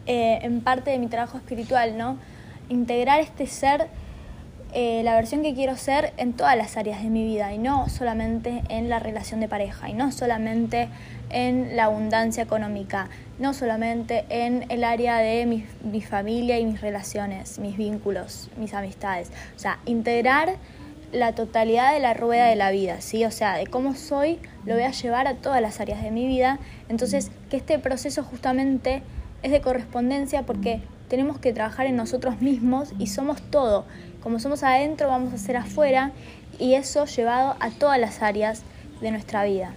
eh, 0.10 0.40
en 0.42 0.62
parte 0.62 0.90
de 0.90 0.98
mi 0.98 1.06
trabajo 1.06 1.38
espiritual, 1.38 1.96
¿no? 1.96 2.18
Integrar 2.68 3.20
este 3.20 3.46
ser 3.46 3.90
eh, 4.74 5.04
la 5.04 5.14
versión 5.14 5.44
que 5.44 5.54
quiero 5.54 5.78
ser 5.78 6.14
en 6.18 6.34
todas 6.34 6.58
las 6.58 6.78
áreas 6.78 7.04
de 7.04 7.10
mi 7.12 7.24
vida 7.24 7.54
y 7.54 7.60
no 7.60 7.88
solamente 7.90 8.64
en 8.70 8.90
la 8.90 8.98
relación 8.98 9.40
de 9.40 9.48
pareja 9.48 9.88
y 9.88 9.94
no 9.94 10.12
solamente 10.12 10.90
en 11.30 11.76
la 11.76 11.84
abundancia 11.86 12.42
económica, 12.42 13.08
no 13.38 13.54
solamente 13.54 14.26
en 14.30 14.66
el 14.70 14.84
área 14.84 15.18
de 15.18 15.46
mi, 15.46 15.68
mi 15.84 16.02
familia 16.02 16.58
y 16.58 16.66
mis 16.66 16.82
relaciones, 16.82 17.60
mis 17.60 17.78
vínculos, 17.78 18.50
mis 18.58 18.74
amistades. 18.74 19.30
O 19.56 19.60
sea, 19.60 19.78
integrar 19.86 20.56
la 21.12 21.34
totalidad 21.36 21.94
de 21.94 22.00
la 22.00 22.16
rueda 22.16 22.48
de 22.48 22.56
la 22.56 22.72
vida, 22.72 23.00
¿sí? 23.02 23.26
O 23.26 23.32
sea, 23.32 23.58
de 23.58 23.68
cómo 23.68 23.94
soy 23.94 24.40
lo 24.66 24.74
voy 24.74 24.84
a 24.86 24.92
llevar 24.92 25.28
a 25.28 25.36
todas 25.36 25.62
las 25.62 25.80
áreas 25.80 26.02
de 26.02 26.10
mi 26.10 26.26
vida. 26.26 26.58
Entonces, 26.90 27.30
que 27.52 27.58
este 27.58 27.78
proceso 27.78 28.24
justamente 28.24 29.04
es 29.44 29.52
de 29.52 29.62
correspondencia 29.62 30.46
porque 30.46 30.82
tenemos 31.08 31.40
que 31.40 31.54
trabajar 31.54 31.88
en 31.88 31.96
nosotros 31.96 32.42
mismos 32.42 32.94
y 33.00 33.08
somos 33.08 33.42
todo. 33.42 33.86
Como 34.22 34.40
somos 34.40 34.64
adentro, 34.64 35.08
vamos 35.08 35.34
a 35.34 35.38
ser 35.38 35.58
afuera 35.58 36.12
y 36.60 36.76
eso 36.76 37.06
llevado 37.06 37.56
a 37.60 37.72
todas 37.72 38.00
las 38.00 38.22
áreas 38.22 38.64
de 39.02 39.12
nuestra 39.12 39.44
vida. 39.44 39.74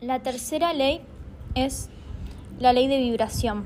La 0.00 0.18
tercera 0.18 0.74
ley 0.74 1.00
es 1.54 1.88
la 2.58 2.72
ley 2.74 2.88
de 2.88 2.98
vibración, 2.98 3.64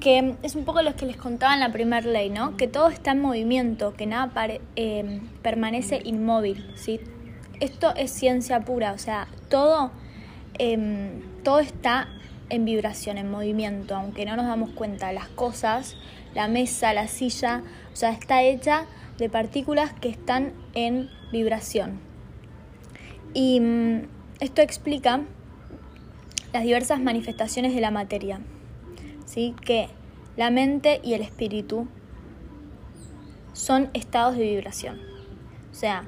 que 0.00 0.34
es 0.42 0.54
un 0.54 0.64
poco 0.64 0.82
lo 0.82 0.94
que 0.96 1.06
les 1.06 1.16
contaba 1.16 1.54
en 1.54 1.60
la 1.60 1.72
primera 1.72 2.06
ley, 2.06 2.28
¿no? 2.28 2.56
Que 2.58 2.68
todo 2.68 2.88
está 2.88 3.12
en 3.12 3.22
movimiento, 3.22 3.94
que 3.94 4.04
nada 4.04 4.30
eh, 4.76 5.20
permanece 5.42 6.02
inmóvil, 6.04 6.70
¿sí? 6.74 7.00
Esto 7.60 7.94
es 7.96 8.10
ciencia 8.10 8.60
pura, 8.60 8.92
o 8.92 8.98
sea, 8.98 9.28
todo, 9.48 9.90
em, 10.58 11.22
todo 11.42 11.60
está 11.60 12.08
en 12.50 12.64
vibración, 12.64 13.18
en 13.18 13.30
movimiento, 13.30 13.96
aunque 13.96 14.24
no 14.24 14.36
nos 14.36 14.46
damos 14.46 14.70
cuenta. 14.70 15.12
Las 15.12 15.28
cosas, 15.28 15.96
la 16.34 16.48
mesa, 16.48 16.92
la 16.92 17.08
silla, 17.08 17.62
o 17.92 17.96
sea, 17.96 18.10
está 18.10 18.42
hecha 18.42 18.86
de 19.18 19.28
partículas 19.28 19.92
que 19.94 20.08
están 20.08 20.52
en 20.74 21.08
vibración. 21.32 21.98
Y 23.32 23.60
mm, 23.60 24.02
esto 24.40 24.62
explica 24.62 25.22
las 26.52 26.62
diversas 26.62 27.00
manifestaciones 27.00 27.74
de 27.74 27.80
la 27.80 27.90
materia, 27.90 28.40
¿sí? 29.24 29.54
que 29.62 29.88
la 30.36 30.50
mente 30.50 31.00
y 31.02 31.14
el 31.14 31.22
espíritu 31.22 31.88
son 33.52 33.90
estados 33.94 34.36
de 34.36 34.44
vibración. 34.44 35.00
O 35.70 35.74
sea, 35.74 36.06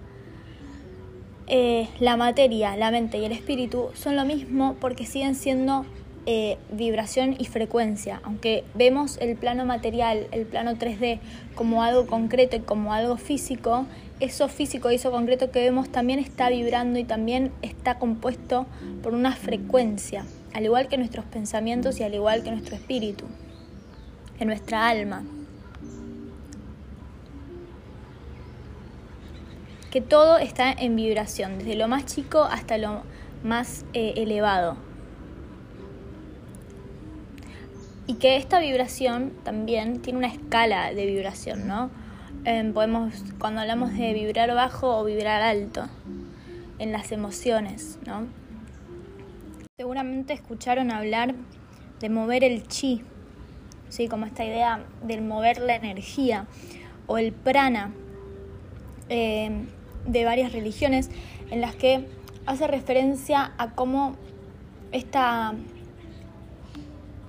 eh, 1.48 1.88
la 1.98 2.16
materia, 2.16 2.76
la 2.76 2.90
mente 2.90 3.18
y 3.18 3.24
el 3.24 3.32
espíritu 3.32 3.88
son 3.94 4.16
lo 4.16 4.24
mismo 4.24 4.76
porque 4.80 5.06
siguen 5.06 5.34
siendo 5.34 5.86
eh, 6.26 6.58
vibración 6.70 7.36
y 7.38 7.46
frecuencia. 7.46 8.20
Aunque 8.22 8.64
vemos 8.74 9.16
el 9.18 9.34
plano 9.34 9.64
material, 9.64 10.26
el 10.30 10.44
plano 10.44 10.72
3D, 10.72 11.20
como 11.54 11.82
algo 11.82 12.06
concreto 12.06 12.56
y 12.56 12.60
como 12.60 12.92
algo 12.92 13.16
físico, 13.16 13.86
eso 14.20 14.48
físico 14.48 14.90
y 14.90 14.96
eso 14.96 15.10
concreto 15.10 15.50
que 15.50 15.60
vemos 15.60 15.88
también 15.88 16.18
está 16.18 16.50
vibrando 16.50 16.98
y 16.98 17.04
también 17.04 17.50
está 17.62 17.98
compuesto 17.98 18.66
por 19.02 19.14
una 19.14 19.34
frecuencia, 19.34 20.26
al 20.52 20.66
igual 20.66 20.88
que 20.88 20.98
nuestros 20.98 21.24
pensamientos 21.24 21.98
y 21.98 22.02
al 22.02 22.14
igual 22.14 22.42
que 22.42 22.50
nuestro 22.50 22.76
espíritu, 22.76 23.24
en 24.38 24.48
nuestra 24.48 24.86
alma. 24.86 25.24
Que 29.90 30.00
todo 30.00 30.38
está 30.38 30.70
en 30.70 30.96
vibración, 30.96 31.58
desde 31.58 31.74
lo 31.74 31.88
más 31.88 32.06
chico 32.06 32.42
hasta 32.42 32.78
lo 32.78 33.02
más 33.42 33.84
eh, 33.92 34.14
elevado. 34.16 34.76
y 38.08 38.14
que 38.14 38.36
esta 38.36 38.58
vibración 38.58 39.34
también 39.44 40.00
tiene 40.00 40.18
una 40.18 40.28
escala 40.28 40.94
de 40.94 41.04
vibración, 41.04 41.68
¿no? 41.68 41.90
Em, 42.46 42.72
podemos, 42.72 43.12
cuando 43.38 43.60
hablamos 43.60 43.92
de 43.92 44.14
vibrar 44.14 44.52
bajo 44.54 44.98
o 44.98 45.04
vibrar 45.04 45.42
alto, 45.42 45.86
en 46.78 46.90
las 46.90 47.12
emociones, 47.12 47.98
¿no? 48.06 48.26
Seguramente 49.76 50.32
escucharon 50.32 50.90
hablar 50.90 51.34
de 52.00 52.08
mover 52.08 52.44
el 52.44 52.66
chi, 52.66 53.02
¿sí? 53.90 54.08
Como 54.08 54.24
esta 54.24 54.42
idea 54.42 54.84
del 55.02 55.20
mover 55.20 55.58
la 55.58 55.76
energía 55.76 56.46
o 57.06 57.18
el 57.18 57.32
prana 57.32 57.92
em, 59.10 59.66
de 60.08 60.24
varias 60.24 60.52
religiones 60.52 61.10
en 61.50 61.60
las 61.60 61.76
que 61.76 62.06
hace 62.46 62.66
referencia 62.66 63.52
a 63.58 63.70
cómo 63.70 64.16
esta 64.90 65.54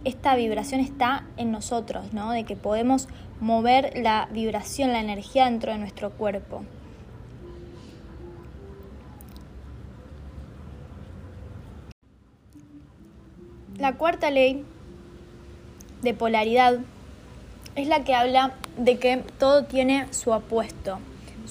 esta 0.05 0.35
vibración 0.35 0.79
está 0.79 1.25
en 1.37 1.51
nosotros, 1.51 2.13
¿no? 2.13 2.31
De 2.31 2.45
que 2.45 2.55
podemos 2.55 3.07
mover 3.41 3.91
la 3.95 4.29
vibración, 4.31 4.93
la 4.93 5.01
energía 5.01 5.45
dentro 5.45 5.71
de 5.71 5.77
nuestro 5.77 6.11
cuerpo. 6.11 6.63
La 13.77 13.95
cuarta 13.95 14.29
ley 14.29 14.65
de 16.01 16.13
polaridad 16.13 16.79
es 17.75 17.87
la 17.87 18.03
que 18.03 18.13
habla 18.13 18.53
de 18.77 18.99
que 18.99 19.23
todo 19.37 19.63
tiene 19.63 20.11
su 20.11 20.31
opuesto, 20.31 20.99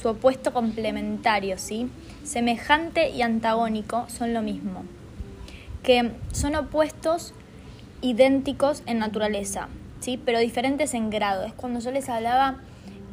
su 0.00 0.08
opuesto 0.08 0.52
complementario, 0.52 1.58
¿sí? 1.58 1.88
Semejante 2.24 3.10
y 3.10 3.22
antagónico 3.22 4.06
son 4.08 4.34
lo 4.34 4.42
mismo, 4.42 4.84
que 5.82 6.12
son 6.32 6.54
opuestos 6.54 7.34
idénticos 8.00 8.82
en 8.86 8.98
naturaleza, 8.98 9.68
¿sí? 10.00 10.20
pero 10.24 10.38
diferentes 10.38 10.94
en 10.94 11.10
grado. 11.10 11.44
Es 11.44 11.52
cuando 11.52 11.80
yo 11.80 11.90
les 11.90 12.08
hablaba 12.08 12.58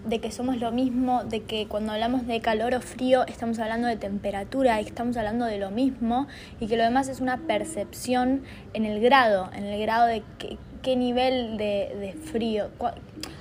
de 0.06 0.20
que 0.20 0.32
somos 0.32 0.58
lo 0.58 0.72
mismo, 0.72 1.24
de 1.24 1.42
que 1.42 1.68
cuando 1.68 1.92
hablamos 1.92 2.28
de 2.28 2.40
calor 2.40 2.76
o 2.76 2.82
frío 2.82 3.26
estamos 3.26 3.58
hablando 3.58 3.88
de 3.88 3.96
temperatura 3.96 4.80
estamos 4.80 5.18
hablando 5.18 5.46
de 5.46 5.58
lo 5.58 5.72
mismo 5.72 6.28
y 6.60 6.68
que 6.68 6.78
lo 6.78 6.84
demás 6.84 7.08
es 7.08 7.22
una 7.22 7.38
percepción 7.38 8.44
en 8.74 8.86
el 8.86 9.02
grado, 9.02 9.50
en 9.54 9.64
el 9.66 9.82
grado 9.82 10.06
de 10.06 10.22
qué, 10.84 10.96
nivel 10.96 11.58
de, 11.58 12.16
frío, 12.32 12.70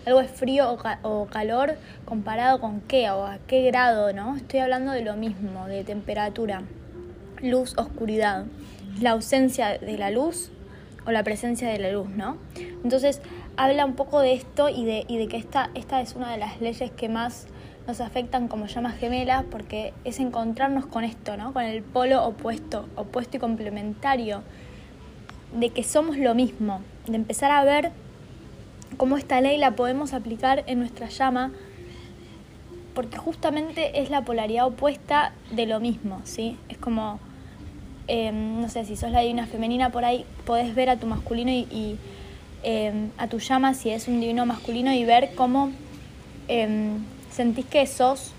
algo 0.07 0.21
es 0.21 0.31
frío 0.31 0.77
o, 1.03 1.27
calor 1.27 1.77
comparado 2.05 2.61
con 2.61 2.81
qué 2.83 3.11
o 3.11 3.25
a 3.25 3.39
qué 3.47 3.63
grado, 3.63 4.13
¿no? 4.13 4.37
Estoy 4.37 4.61
hablando 4.61 4.93
de 4.93 5.03
lo 5.03 5.17
mismo, 5.17 5.67
de 5.67 5.85
temperatura, 5.85 6.63
luz, 7.43 7.75
oscuridad. 7.79 8.45
La 9.01 9.11
ausencia 9.11 9.79
de 9.79 9.99
la 9.99 10.11
luz 10.11 10.51
o 11.07 11.11
la 11.11 11.25
presencia 11.25 11.69
de 11.69 11.79
la 11.79 11.91
luz, 11.91 12.09
¿no? 12.09 12.37
Entonces 12.83 13.21
habla 13.57 13.85
un 13.85 13.95
poco 13.95 14.21
de 14.21 14.35
esto 14.35 14.69
y 14.69 14.85
de, 14.85 15.05
y 15.09 15.19
de 15.19 15.29
que 15.29 15.37
esta, 15.37 15.71
esta 15.75 16.01
es 16.01 16.15
una 16.15 16.31
de 16.31 16.39
las 16.39 16.61
leyes 16.61 16.91
que 16.91 17.09
más 17.09 17.47
nos 17.87 18.01
afectan 18.01 18.49
como 18.49 18.67
llamas 18.67 18.97
gemelas 18.97 19.45
porque 19.51 19.93
es 20.05 20.19
encontrarnos 20.19 20.87
con 20.87 21.05
esto, 21.05 21.37
¿no? 21.37 21.53
Con 21.53 21.65
el 21.65 21.83
polo 21.83 22.25
opuesto, 22.25 22.89
opuesto 22.97 23.37
y 23.37 23.41
complementario, 23.41 24.43
de 25.59 25.71
que 25.71 25.85
somos 25.85 26.17
lo 26.17 26.35
mismo, 26.35 26.81
de 27.07 27.17
empezar 27.17 27.51
a 27.51 27.63
ver 27.65 27.93
cómo 28.95 29.17
esta 29.17 29.41
ley 29.41 29.59
la 29.59 29.73
podemos 29.73 30.13
aplicar 30.13 30.65
en 30.67 30.79
nuestra 30.79 31.09
llama, 31.09 31.53
porque 32.95 33.19
justamente 33.19 34.01
es 34.01 34.11
la 34.11 34.25
polaridad 34.25 34.67
opuesta 34.67 35.33
de 35.51 35.67
lo 35.67 35.81
mismo, 35.81 36.21
¿sí? 36.25 36.57
Es 36.69 36.79
como 36.79 37.19
Em, 38.07 38.61
no 38.61 38.69
sé, 38.69 38.85
si 38.85 38.97
sos 38.97 39.11
la 39.11 39.21
divina 39.21 39.47
femenina 39.47 39.91
por 39.91 40.05
ahí, 40.05 40.27
podés 40.45 40.75
ver 40.75 40.91
a 40.91 40.97
tu 40.97 41.07
masculino 41.07 41.51
y, 41.51 41.97
em, 42.63 43.11
a 43.17 43.29
tu 43.29 43.39
llama 43.39 43.73
si 43.73 43.91
es 43.91 44.09
un 44.09 44.21
divino 44.21 44.45
masculino 44.45 44.93
y 44.93 45.05
ver 45.05 45.35
cómo 45.35 45.73
em, 46.49 46.99
sentís 47.31 47.65
que 47.65 47.87
sos 47.87 48.33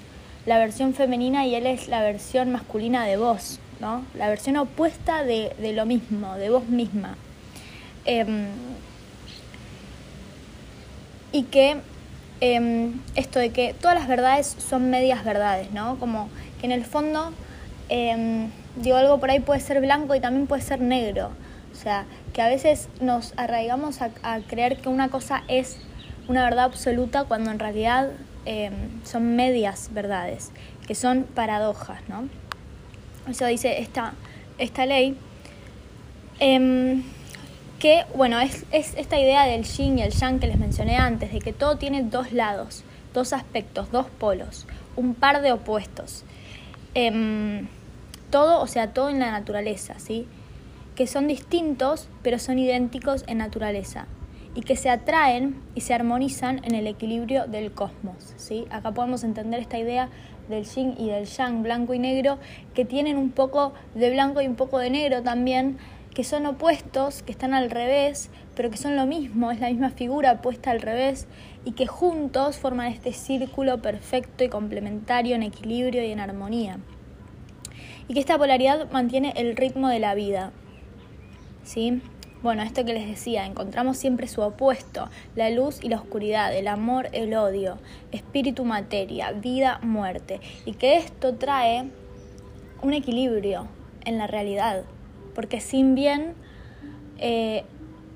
la 0.45 0.59
versión 0.59 0.93
femenina 0.93 1.47
y 1.47 1.55
él 1.55 1.65
es 1.65 1.87
la 1.87 2.01
versión 2.01 2.51
masculina 2.51 3.05
de 3.05 3.17
vos, 3.17 3.59
¿no? 3.79 4.03
La 4.13 4.29
versión 4.29 4.57
opuesta 4.57 5.23
de, 5.23 5.53
de 5.57 5.73
lo 5.73 5.87
mismo, 5.87 6.35
de 6.35 6.51
vos 6.51 6.67
misma. 6.67 7.17
Y 11.35 11.43
que 11.43 11.81
esto 13.15 13.39
de 13.39 13.49
que 13.49 13.73
todas 13.73 13.97
las 13.97 14.07
verdades 14.07 14.55
son 14.57 14.89
medias 14.89 15.25
verdades, 15.25 15.71
¿no? 15.71 15.99
Como 15.99 16.29
que 16.61 16.65
en 16.65 16.71
el 16.71 16.85
fondo 16.85 17.33
digo, 17.89 18.95
algo 18.95 19.19
por 19.19 19.29
ahí 19.31 19.41
puede 19.41 19.59
ser 19.59 19.81
blanco 19.81 20.15
y 20.15 20.21
también 20.21 20.47
puede 20.47 20.61
ser 20.61 20.79
negro. 20.79 21.31
O 21.73 21.75
sea, 21.75 22.05
que 22.33 22.41
a 22.41 22.47
veces 22.47 22.87
nos 23.01 23.33
arraigamos 23.35 23.99
a, 24.01 24.39
creer 24.47 24.77
que 24.77 24.87
una 24.87 25.09
cosa 25.09 25.43
es 25.49 25.77
una 26.29 26.45
verdad 26.45 26.63
absoluta 26.63 27.25
cuando 27.25 27.51
en 27.51 27.59
realidad 27.59 28.11
em, 28.45 29.03
son 29.03 29.35
medias 29.35 29.89
verdades, 29.93 30.51
que 30.87 30.95
son 30.95 31.23
paradojas, 31.23 31.99
¿no? 32.07 32.29
Eso 33.29 33.45
dice 33.45 33.81
esta, 33.81 34.13
esta 34.57 34.85
ley. 34.85 35.17
Em, 36.39 37.03
que, 37.85 38.03
bueno, 38.15 38.39
es, 38.39 38.65
esta 38.71 39.19
idea 39.19 39.45
del 39.45 39.63
yin 39.63 39.99
y 39.99 40.01
el 40.01 40.11
yang 40.11 40.39
que 40.39 40.47
les 40.47 40.57
mencioné 40.57 40.97
antes, 40.97 41.31
de 41.31 41.37
que 41.37 41.53
todo 41.53 41.77
tiene 41.77 42.01
dos 42.01 42.31
lados, 42.31 42.83
dos 43.13 43.31
aspectos, 43.31 43.91
dos 43.91 44.07
polos, 44.07 44.65
un 44.95 45.13
par 45.13 45.43
de 45.43 45.51
opuestos. 45.51 46.23
Em, 46.95 47.67
todo, 48.31 48.59
o 48.59 48.65
sea, 48.65 48.91
todo 48.91 49.11
en 49.11 49.19
la 49.19 49.29
naturaleza, 49.29 49.99
¿sí? 49.99 50.25
Que 50.95 51.05
son 51.05 51.27
distintos, 51.27 52.09
pero 52.23 52.39
son 52.39 52.57
idénticos 52.57 53.23
en 53.27 53.37
naturaleza. 53.37 54.07
y 54.57 54.61
que 54.61 54.77
se 54.77 54.89
atraen 54.89 55.61
y 55.75 55.81
se 55.81 55.93
armonizan 55.93 56.61
en 56.63 56.75
el 56.75 56.87
equilibrio 56.87 57.45
del 57.45 57.73
cosmos. 57.73 58.33
¿sí? 58.37 58.65
Acá 58.69 58.93
podemos 58.93 59.25
entender 59.25 59.59
esta 59.59 59.77
idea 59.77 60.07
del 60.47 60.63
yin 60.63 60.95
y 60.97 61.09
del 61.09 61.25
yang, 61.25 61.61
blanco 61.61 61.93
y 61.93 61.99
negro, 61.99 62.37
que 62.73 62.85
tienen 62.85 63.17
un 63.17 63.31
poco 63.31 63.73
de 63.95 64.09
blanco 64.11 64.41
y 64.41 64.47
un 64.47 64.55
poco 64.55 64.79
de 64.79 64.89
negro 64.89 65.21
también, 65.23 65.77
que 66.15 66.23
son 66.23 66.45
opuestos, 66.45 67.21
que 67.23 67.33
están 67.33 67.53
al 67.53 67.69
revés, 67.69 68.29
pero 68.55 68.71
que 68.71 68.77
son 68.77 68.95
lo 68.95 69.05
mismo, 69.05 69.51
es 69.51 69.59
la 69.59 69.69
misma 69.69 69.89
figura 69.89 70.41
puesta 70.41 70.71
al 70.71 70.81
revés 70.81 71.27
y 71.65 71.73
que 71.73 71.87
juntos 71.87 72.57
forman 72.57 72.87
este 72.87 73.11
círculo 73.11 73.81
perfecto 73.81 74.45
y 74.45 74.49
complementario 74.49 75.35
en 75.35 75.43
equilibrio 75.43 76.03
y 76.03 76.11
en 76.11 76.21
armonía. 76.21 76.79
Y 78.07 78.13
que 78.13 78.21
esta 78.21 78.37
polaridad 78.37 78.89
mantiene 78.91 79.33
el 79.35 79.57
ritmo 79.57 79.89
de 79.89 79.99
la 79.99 80.15
vida. 80.15 80.53
¿Sí? 81.63 82.01
Bueno, 82.41 82.63
esto 82.63 82.85
que 82.85 82.93
les 82.93 83.07
decía, 83.07 83.45
encontramos 83.45 83.97
siempre 83.97 84.27
su 84.27 84.39
opuesto, 84.39 85.09
la 85.35 85.49
luz 85.49 85.83
y 85.83 85.89
la 85.89 85.97
oscuridad, 85.97 86.55
el 86.55 86.69
amor, 86.69 87.09
el 87.11 87.33
odio, 87.33 87.77
espíritu, 88.13 88.63
materia, 88.63 89.33
vida, 89.33 89.79
muerte. 89.81 90.39
Y 90.63 90.73
que 90.73 90.95
esto 90.95 91.35
trae 91.35 91.89
un 92.81 92.93
equilibrio 92.93 93.67
en 94.05 94.17
la 94.17 94.27
realidad, 94.27 94.85
porque 95.35 95.59
sin 95.59 95.93
bien 95.93 96.33
eh, 97.19 97.63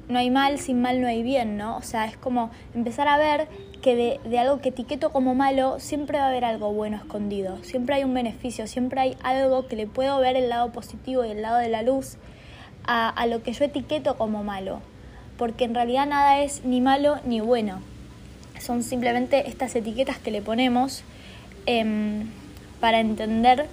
no 0.07 0.17
hay 0.17 0.31
mal, 0.31 0.57
sin 0.57 0.81
mal 0.81 1.01
no 1.01 1.07
hay 1.07 1.21
bien, 1.21 1.57
¿no? 1.57 1.77
O 1.77 1.83
sea, 1.83 2.05
es 2.05 2.17
como 2.17 2.49
empezar 2.73 3.07
a 3.07 3.17
ver 3.17 3.47
que 3.83 3.95
de, 3.95 4.19
de, 4.27 4.39
algo 4.39 4.59
que 4.59 4.69
etiqueto 4.69 5.11
como 5.11 5.35
malo, 5.35 5.79
siempre 5.79 6.17
va 6.17 6.25
a 6.25 6.29
haber 6.29 6.43
algo 6.43 6.73
bueno 6.73 6.97
escondido, 6.97 7.63
siempre 7.63 7.95
hay 7.95 8.03
un 8.03 8.13
beneficio, 8.13 8.65
siempre 8.65 8.99
hay 8.99 9.17
algo 9.21 9.67
que 9.67 9.75
le 9.75 9.85
puedo 9.85 10.19
ver 10.19 10.35
el 10.35 10.49
lado 10.49 10.71
positivo 10.71 11.23
y 11.23 11.29
el 11.29 11.41
lado 11.41 11.57
de 11.57 11.69
la 11.69 11.83
luz 11.83 12.17
a, 12.85 13.09
a 13.09 13.25
lo 13.27 13.43
que 13.43 13.53
yo 13.53 13.63
etiqueto 13.63 14.17
como 14.17 14.43
malo, 14.43 14.81
porque 15.37 15.63
en 15.63 15.75
realidad 15.75 16.07
nada 16.07 16.41
es 16.41 16.65
ni 16.65 16.81
malo 16.81 17.19
ni 17.25 17.39
bueno, 17.39 17.79
son 18.59 18.83
simplemente 18.83 19.47
estas 19.47 19.75
etiquetas 19.75 20.17
que 20.17 20.31
le 20.31 20.41
ponemos 20.41 21.03
eh, 21.65 22.23
para 22.79 22.99
entender 22.99 23.67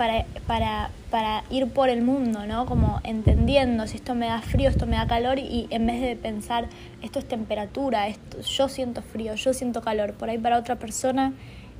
para, 0.00 1.44
ir 1.50 1.66
por 1.68 1.90
el 1.90 2.02
mundo, 2.02 2.46
¿no? 2.46 2.64
Como 2.64 3.00
entendiendo 3.04 3.86
si 3.86 3.96
esto 3.96 4.14
me 4.14 4.26
da 4.26 4.40
frío, 4.40 4.70
esto 4.70 4.86
me 4.86 4.96
da 4.96 5.06
calor 5.06 5.38
y 5.38 5.66
en 5.68 5.86
vez 5.86 6.00
de 6.00 6.16
pensar 6.16 6.68
esto 7.02 7.18
es 7.18 7.28
temperatura, 7.28 8.08
esto, 8.08 8.40
yo 8.40 8.68
siento 8.68 9.02
frío, 9.02 9.34
yo 9.34 9.52
siento 9.52 9.82
calor, 9.82 10.14
por 10.14 10.30
ahí 10.30 10.38
para 10.38 10.58
otra 10.58 10.76
persona 10.76 11.34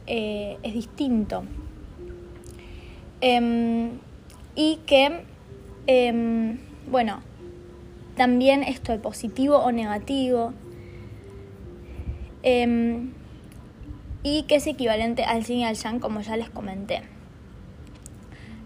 eh, 0.07 0.59
es 0.62 0.75
distinto. 0.75 1.45
Eh, 3.23 3.91
y 4.55 4.81
que, 4.85 5.25
eh, 5.87 6.59
bueno, 6.91 7.21
también 8.17 8.62
esto 8.65 8.93
de 8.93 8.99
positivo 8.99 9.57
o 9.57 9.73
negativo, 9.73 10.53
em, 12.43 13.12
y 14.23 14.43
que 14.43 14.57
es 14.57 14.67
equivalente 14.67 15.25
al 15.25 15.45
yin 15.45 15.61
y 15.61 15.65
al 15.65 15.77
yang, 15.77 16.00
como 16.00 16.21
ya 16.21 16.37
les 16.37 16.50
comenté. 16.50 17.20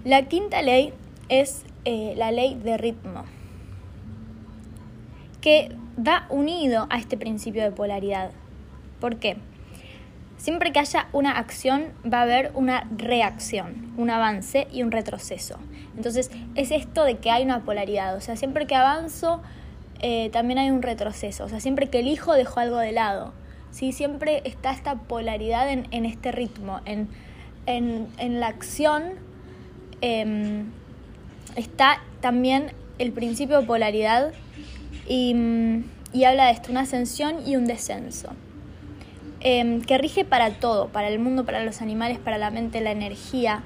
La 0.05 0.25
quinta 0.25 0.61
ley 0.61 0.93
es 1.31 1.65
eh, 1.87 2.13
la 2.19 2.31
ley 2.31 2.57
de 2.57 2.77
ritmo, 2.77 3.25
que 5.41 5.75
va 5.97 6.27
unido 6.29 6.87
a 6.91 6.99
este 6.99 7.17
principio 7.17 7.63
de 7.63 7.71
polaridad. 7.71 8.31
¿Por 9.01 9.17
qué? 9.17 9.39
Siempre 10.37 10.73
que 10.73 10.81
haya 10.81 11.09
una 11.15 11.39
acción 11.39 11.87
va 12.05 12.19
a 12.19 12.23
haber 12.25 12.53
una 12.55 12.87
reacción, 12.95 13.95
un 13.97 14.11
avance 14.11 14.69
y 14.71 14.83
un 14.83 14.93
retroceso. 14.93 15.59
Entonces 15.97 16.31
es 16.55 16.71
esto 16.71 17.05
de 17.05 17.17
que 17.17 17.31
hay 17.31 17.43
una 17.43 17.65
polaridad, 17.65 18.15
o 18.15 18.21
sea, 18.21 18.37
siempre 18.37 18.67
que 18.67 18.75
avanzo 18.75 19.41
eh, 20.01 20.29
también 20.35 20.59
hay 20.59 20.71
un 20.71 20.83
retroceso, 20.83 21.45
o 21.45 21.49
sea, 21.49 21.61
siempre 21.61 21.89
que 21.89 22.01
elijo 22.01 22.35
dejo 22.35 22.61
algo 22.61 22.77
de 22.77 22.93
lado. 22.93 23.33
¿sí? 23.71 23.93
Siempre 23.93 24.43
está 24.45 24.71
esta 24.71 24.97
polaridad 24.97 25.71
en, 25.71 25.89
en 25.93 26.05
este 26.05 26.31
ritmo, 26.31 26.83
en, 26.85 27.09
en, 27.65 28.09
en 28.19 28.39
la 28.39 28.49
acción 28.49 29.33
Em, 30.01 30.67
está 31.57 32.03
también 32.21 32.73
el 32.99 33.13
principio 33.13 33.61
de 33.61 33.67
polaridad 33.67 34.33
y, 35.09 35.35
habla 36.25 36.47
de 36.47 36.53
esto, 36.53 36.71
una 36.71 36.81
ascensión 36.81 37.47
y 37.47 37.57
un 37.57 37.67
descenso, 37.67 38.31
em, 39.41 39.81
que 39.83 39.99
rige 39.99 40.25
para 40.25 40.51
todo, 40.51 40.89
para 40.89 41.09
el 41.09 41.19
mundo, 41.19 41.45
para 41.45 41.65
los 41.65 41.83
animales, 41.83 42.19
para 42.19 42.39
la 42.39 42.51
mente, 42.51 42.81
la 42.81 42.93
energía, 42.93 43.63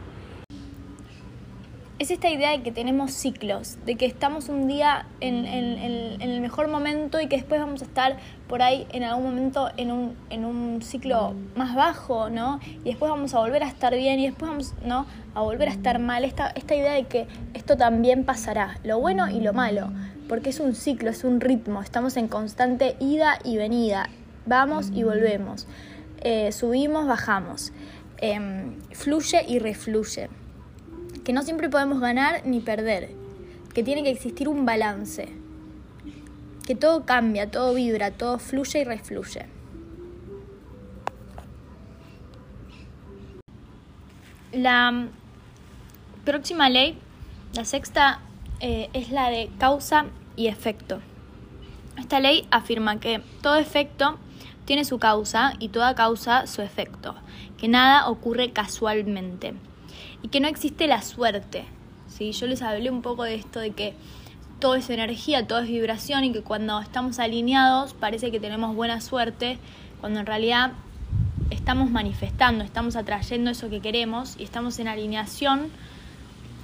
es 1.99 2.13
esta 2.13 2.31
idea 2.31 2.53
de 2.53 2.63
que 2.63 2.71
tenemos 2.71 3.13
ciclos, 3.13 3.77
de 3.85 3.97
que 3.97 4.07
estamos 4.07 4.49
un 4.49 4.69
día 4.69 5.07
en, 5.21 5.45
el 5.47 6.41
mejor 6.41 6.69
momento 6.69 7.21
y 7.21 7.27
que 7.27 7.37
después 7.37 7.61
vamos 7.61 7.83
a 7.83 7.87
estar 7.87 8.17
por 8.47 8.63
ahí 8.63 8.87
en 8.93 9.03
algún 9.03 9.25
momento 9.25 9.69
en 9.77 9.91
un, 9.91 10.17
en 10.31 10.45
un 10.45 10.81
ciclo 10.81 11.35
más 11.57 11.75
bajo, 11.75 12.31
¿no? 12.31 12.61
Y 12.85 12.91
después 12.91 13.11
vamos 13.11 13.35
a 13.35 13.41
volver 13.41 13.65
a 13.65 13.69
estar 13.69 13.95
bien 13.97 14.21
y 14.21 14.27
después 14.27 14.49
vamos, 14.49 14.75
¿no? 14.85 15.07
A 15.35 15.41
volver 15.41 15.69
a 15.69 15.73
estar 15.73 15.99
mal. 15.99 16.25
Esta, 16.25 16.51
esta 16.51 16.77
idea 16.77 16.93
de 16.93 17.05
que 17.05 17.27
esto 17.55 17.77
también 17.77 18.25
pasará, 18.25 18.79
lo 18.85 19.01
bueno 19.01 19.29
y 19.29 19.41
lo 19.41 19.53
malo, 19.53 19.91
porque 20.29 20.51
es 20.51 20.61
un 20.61 20.77
ciclo, 20.77 21.11
es 21.11 21.25
un 21.25 21.41
ritmo, 21.41 21.83
estamos 21.83 22.17
en 22.17 22.29
constante 22.29 22.95
ida 23.01 23.41
y 23.43 23.57
venida, 23.57 24.09
vamos 24.47 24.91
y 24.95 25.03
volvemos, 25.03 25.67
eh, 26.21 26.53
subimos, 26.53 27.09
bajamos, 27.09 27.73
em, 28.19 28.77
fluye 28.93 29.45
y 29.49 29.59
refluye 29.59 30.29
que 31.29 31.35
no 31.35 31.43
siempre 31.43 31.69
podemos 31.69 32.01
ganar 32.01 32.47
ni 32.47 32.61
perder, 32.61 33.11
que 33.75 33.83
tiene 33.83 34.03
que 34.03 34.09
existir 34.09 34.49
un 34.49 34.65
balance, 34.65 35.29
que 36.67 36.75
todo 36.75 37.05
cambia, 37.05 37.51
todo 37.51 37.75
vibra, 37.75 38.13
todo 38.13 38.39
fluye 38.39 38.81
y 38.81 38.85
refluye. 38.85 39.45
La 44.53 45.09
próxima 46.25 46.71
ley, 46.71 46.99
la 47.53 47.67
sexta, 47.67 48.21
eh, 48.61 48.89
es 48.95 49.11
la 49.11 49.29
de 49.29 49.51
causa 49.59 50.07
y 50.35 50.47
efecto. 50.47 51.03
Esta 51.99 52.21
ley 52.21 52.49
afirma 52.51 53.01
que 53.01 53.21
todo 53.43 53.57
efecto 53.57 54.19
tiene 54.65 54.87
su 54.87 54.99
causa 54.99 55.53
y 55.59 55.69
toda 55.69 55.95
causa 55.95 56.47
su 56.47 56.63
efecto, 56.63 57.15
que 57.59 57.69
nada 57.69 58.09
ocurre 58.09 58.55
casualmente 58.55 59.53
y 60.23 60.29
que 60.29 60.41
no 60.41 60.49
existe 60.49 60.87
la 60.87 61.03
suerte. 61.03 61.65
¿sí? 62.09 62.33
Yo 62.33 62.47
les 62.47 62.63
hablé 62.63 62.91
un 62.91 63.03
poco 63.03 63.25
de 63.25 63.35
esto 63.35 63.61
de 63.61 63.71
que 63.71 63.95
todo 64.61 64.75
es 64.75 64.91
energía, 64.91 65.47
todo 65.47 65.61
es 65.61 65.69
vibración 65.69 66.25
y 66.25 66.33
que 66.33 66.43
cuando 66.43 66.81
estamos 66.81 67.19
alineados 67.19 67.95
parece 67.95 68.31
que 68.31 68.41
tenemos 68.41 68.75
buena 68.75 69.01
suerte, 69.01 69.59
cuando 70.01 70.21
en 70.21 70.27
realidad 70.27 70.73
estamos 71.51 71.91
manifestando, 71.91 72.65
estamos 72.65 72.97
atrayendo 72.97 73.51
eso 73.51 73.71
que 73.71 73.81
queremos 73.81 74.37
y 74.39 74.45
estamos 74.45 74.79
en 74.79 74.89
alineación 74.89 75.71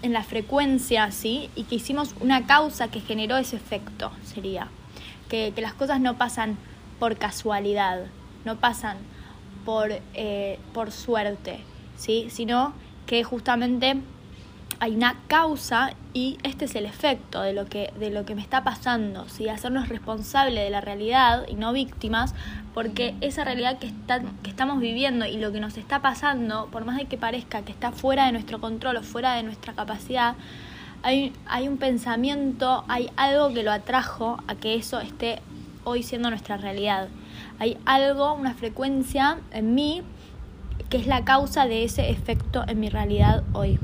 en 0.02 0.12
la 0.12 0.22
frecuencia, 0.22 1.10
¿sí? 1.12 1.48
Y 1.54 1.64
que 1.64 1.76
hicimos 1.76 2.14
una 2.20 2.46
causa 2.46 2.88
que 2.88 3.00
generó 3.00 3.38
ese 3.38 3.56
efecto, 3.56 4.12
sería. 4.22 4.68
Que, 5.30 5.52
que 5.54 5.62
las 5.62 5.72
cosas 5.72 5.98
no 6.00 6.18
pasan 6.18 6.58
por 6.98 7.16
casualidad, 7.16 8.04
no 8.44 8.56
pasan 8.56 8.98
por, 9.64 9.90
eh, 10.12 10.58
por 10.74 10.92
suerte, 10.92 11.60
¿sí? 11.96 12.26
Sino 12.28 12.74
que 13.06 13.24
justamente 13.24 13.96
hay 14.80 14.94
una 14.94 15.16
causa 15.28 15.94
y 16.12 16.38
este 16.42 16.66
es 16.66 16.74
el 16.74 16.86
efecto 16.86 17.42
de 17.42 17.52
lo 17.52 17.66
que, 17.66 17.92
de 17.98 18.10
lo 18.10 18.24
que 18.24 18.34
me 18.34 18.42
está 18.42 18.64
pasando, 18.64 19.28
¿sí? 19.28 19.48
hacernos 19.48 19.88
responsables 19.88 20.62
de 20.62 20.70
la 20.70 20.80
realidad 20.80 21.46
y 21.48 21.54
no 21.54 21.72
víctimas, 21.72 22.34
porque 22.72 23.14
esa 23.20 23.44
realidad 23.44 23.78
que, 23.78 23.86
está, 23.86 24.20
que 24.42 24.50
estamos 24.50 24.80
viviendo 24.80 25.26
y 25.26 25.38
lo 25.38 25.52
que 25.52 25.60
nos 25.60 25.76
está 25.76 26.02
pasando, 26.02 26.68
por 26.70 26.84
más 26.84 26.96
de 26.96 27.06
que 27.06 27.16
parezca 27.16 27.62
que 27.62 27.72
está 27.72 27.92
fuera 27.92 28.26
de 28.26 28.32
nuestro 28.32 28.60
control 28.60 28.96
o 28.96 29.02
fuera 29.02 29.34
de 29.34 29.42
nuestra 29.42 29.74
capacidad, 29.74 30.34
hay, 31.02 31.32
hay 31.46 31.68
un 31.68 31.76
pensamiento, 31.76 32.84
hay 32.88 33.10
algo 33.16 33.52
que 33.52 33.62
lo 33.62 33.72
atrajo 33.72 34.42
a 34.48 34.54
que 34.54 34.74
eso 34.74 35.00
esté 35.00 35.40
hoy 35.84 36.02
siendo 36.02 36.30
nuestra 36.30 36.56
realidad. 36.56 37.08
Hay 37.58 37.76
algo, 37.84 38.32
una 38.34 38.54
frecuencia 38.54 39.38
en 39.52 39.74
mí 39.74 40.02
que 40.88 40.96
es 40.96 41.06
la 41.06 41.24
causa 41.24 41.66
de 41.66 41.84
ese 41.84 42.10
efecto 42.10 42.64
en 42.66 42.80
mi 42.80 42.88
realidad 42.88 43.42
hoy. 43.52 43.78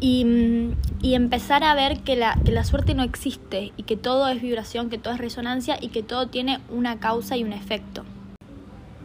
Y, 0.00 0.74
empezar 1.02 1.62
a 1.62 1.74
ver 1.74 2.00
que 2.00 2.16
la, 2.16 2.36
que 2.44 2.50
la 2.50 2.64
suerte 2.64 2.94
no 2.94 3.04
existe 3.04 3.72
y 3.76 3.84
que 3.84 3.96
todo 3.96 4.28
es 4.28 4.42
vibración, 4.42 4.90
que 4.90 4.98
todo 4.98 5.14
es 5.14 5.20
resonancia 5.20 5.76
y 5.80 5.88
que 5.88 6.02
todo 6.02 6.26
tiene 6.26 6.58
una 6.70 6.98
causa 6.98 7.36
y 7.36 7.44
un 7.44 7.52
efecto. 7.52 8.04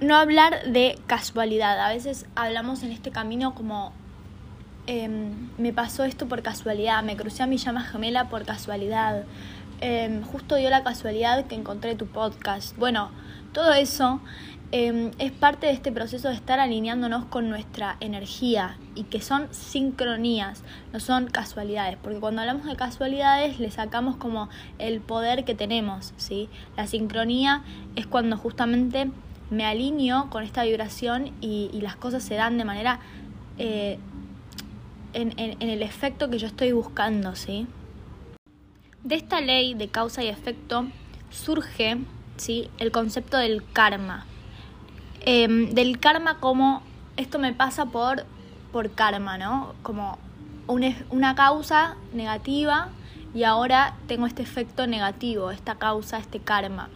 No 0.02 0.16
hablar 0.16 0.72
de 0.72 0.98
casualidad. 1.06 1.80
A 1.80 1.90
veces 1.90 2.26
hablamos 2.36 2.82
en 2.82 2.92
este 2.92 3.12
camino 3.12 3.54
como 3.54 3.94
em, 4.88 5.50
me 5.58 5.72
pasó 5.72 6.04
esto 6.04 6.28
por 6.28 6.42
casualidad, 6.42 7.04
me 7.04 7.16
crucé 7.16 7.44
a 7.44 7.48
mi 7.48 7.58
llama 7.58 7.84
gemela 7.84 8.30
por 8.30 8.46
casualidad, 8.46 9.24
em, 9.82 10.24
justo 10.24 10.56
dio 10.56 10.70
la 10.72 10.84
casualidad 10.84 11.46
que 11.46 11.56
encontré 11.56 11.96
tu 11.96 12.08
podcast. 12.08 12.76
Bueno, 12.78 13.12
todo 13.54 13.74
eso 13.74 14.20
em, 14.72 15.12
es 15.20 15.32
parte 15.32 15.68
de 15.68 15.74
este 15.74 15.92
proceso 15.92 16.30
de 16.30 16.36
estar 16.36 16.60
alineándonos 16.60 17.26
con 17.26 17.50
nuestra 17.50 17.98
energía 18.00 18.78
y 18.96 19.04
que 19.04 19.22
son 19.22 19.48
sincronías, 19.52 20.64
no 20.94 21.00
son 21.00 21.28
casualidades, 21.28 21.98
porque 22.02 22.20
cuando 22.20 22.42
hablamos 22.42 22.66
de 22.66 22.76
casualidades 22.76 23.60
le 23.60 23.72
sacamos 23.72 24.18
como 24.18 24.50
el 24.80 25.00
poder 25.02 25.46
que 25.46 25.56
tenemos, 25.56 26.14
¿sí? 26.18 26.50
La 26.76 26.88
sincronía 26.88 27.64
es 27.96 28.08
cuando 28.08 28.38
justamente 28.38 29.10
me 29.50 29.66
alineo 29.66 30.30
con 30.30 30.44
esta 30.44 30.64
vibración 30.64 31.32
y, 31.42 31.70
las 31.82 31.96
cosas 31.96 32.24
se 32.24 32.36
dan 32.36 32.58
de 32.58 32.66
manera 32.66 33.00
eh, 33.58 33.98
en, 35.14 35.34
en, 35.38 35.70
el 35.70 35.82
efecto 35.82 36.30
que 36.30 36.38
yo 36.38 36.48
estoy 36.48 36.74
buscando, 36.74 37.36
¿sí? 37.36 37.66
De 39.04 39.16
esta 39.16 39.40
ley 39.40 39.74
de 39.74 39.88
causa 39.88 40.24
y 40.24 40.28
efecto 40.28 40.88
surge 41.30 41.98
¿sí? 42.38 42.70
el 42.80 42.92
concepto 42.92 43.38
del 43.38 43.64
karma. 43.72 44.26
Em, 45.30 45.72
del 45.72 46.00
karma 46.00 46.40
como 46.40 46.82
esto 47.18 47.38
me 47.38 47.52
pasa 47.52 47.88
por, 47.88 48.26
por 48.72 48.92
karma, 48.92 49.38
¿no? 49.38 49.74
Como 49.84 50.18
una 50.68 51.36
causa 51.36 51.98
negativa 52.14 52.92
y 53.34 53.44
ahora 53.44 53.98
tengo 54.08 54.26
este 54.26 54.42
efecto 54.44 54.88
negativo, 54.88 55.52
esta 55.52 55.76
causa, 55.76 56.18
este 56.18 56.40
karma. 56.40 56.88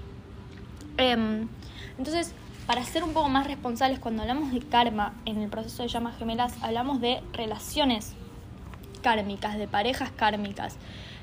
Em, 0.95 1.49
entonces, 1.97 2.33
para 2.67 2.85
ser 2.85 3.03
un 3.03 3.11
poco 3.11 3.27
más 3.27 3.47
responsables, 3.47 3.99
cuando 3.99 4.21
hablamos 4.21 4.53
de 4.53 4.61
karma 4.61 5.11
en 5.25 5.41
el 5.41 5.49
proceso 5.49 5.83
de 5.83 5.89
llamas 5.89 6.17
gemelas, 6.17 6.53
hablamos 6.63 7.01
de 7.01 7.21
relaciones 7.33 8.13
kármicas, 9.01 9.57
de 9.57 9.67
parejas 9.67 10.09
kármicas, 10.09 10.77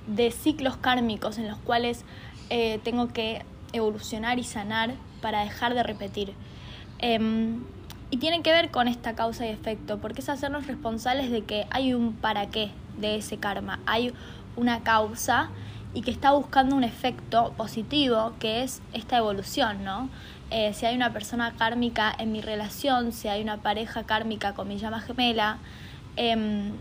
de 0.06 0.30
ciclos 0.30 0.76
kármicos 0.76 1.38
en 1.38 1.48
los 1.48 1.56
cuales 1.56 2.04
eh, 2.50 2.80
tengo 2.84 3.08
que 3.08 3.46
evolucionar 3.72 4.38
y 4.38 4.44
sanar 4.44 4.92
para 5.22 5.40
dejar 5.40 5.72
de 5.72 5.82
repetir. 5.82 6.34
Em, 6.98 7.62
y 8.10 8.16
tiene 8.16 8.42
que 8.42 8.52
ver 8.52 8.70
con 8.70 8.88
esta 8.88 9.14
causa 9.14 9.46
y 9.46 9.50
efecto, 9.50 9.98
porque 9.98 10.20
es 10.20 10.28
hacernos 10.28 10.66
responsables 10.66 11.30
de 11.30 11.42
que 11.42 11.66
hay 11.70 11.94
un 11.94 12.14
para 12.14 12.46
qué 12.46 12.70
de 12.98 13.16
ese 13.16 13.36
karma, 13.36 13.80
hay 13.86 14.12
una 14.56 14.82
causa 14.82 15.50
y 15.94 16.02
que 16.02 16.10
está 16.10 16.32
buscando 16.32 16.74
un 16.74 16.84
efecto 16.84 17.52
positivo, 17.56 18.32
que 18.40 18.62
es 18.62 18.82
esta 18.92 19.18
evolución, 19.18 19.84
¿no? 19.84 20.08
Eh, 20.50 20.72
si 20.72 20.86
hay 20.86 20.96
una 20.96 21.12
persona 21.12 21.54
kármica 21.56 22.14
en 22.18 22.32
mi 22.32 22.40
relación, 22.40 23.12
si 23.12 23.28
hay 23.28 23.42
una 23.42 23.58
pareja 23.58 24.04
kármica 24.04 24.54
con 24.54 24.68
mi 24.68 24.78
llama 24.78 25.00
gemela, 25.00 25.58
em, 26.16 26.72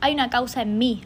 hay 0.00 0.14
una 0.14 0.30
causa 0.30 0.62
en 0.62 0.78
mí 0.78 1.02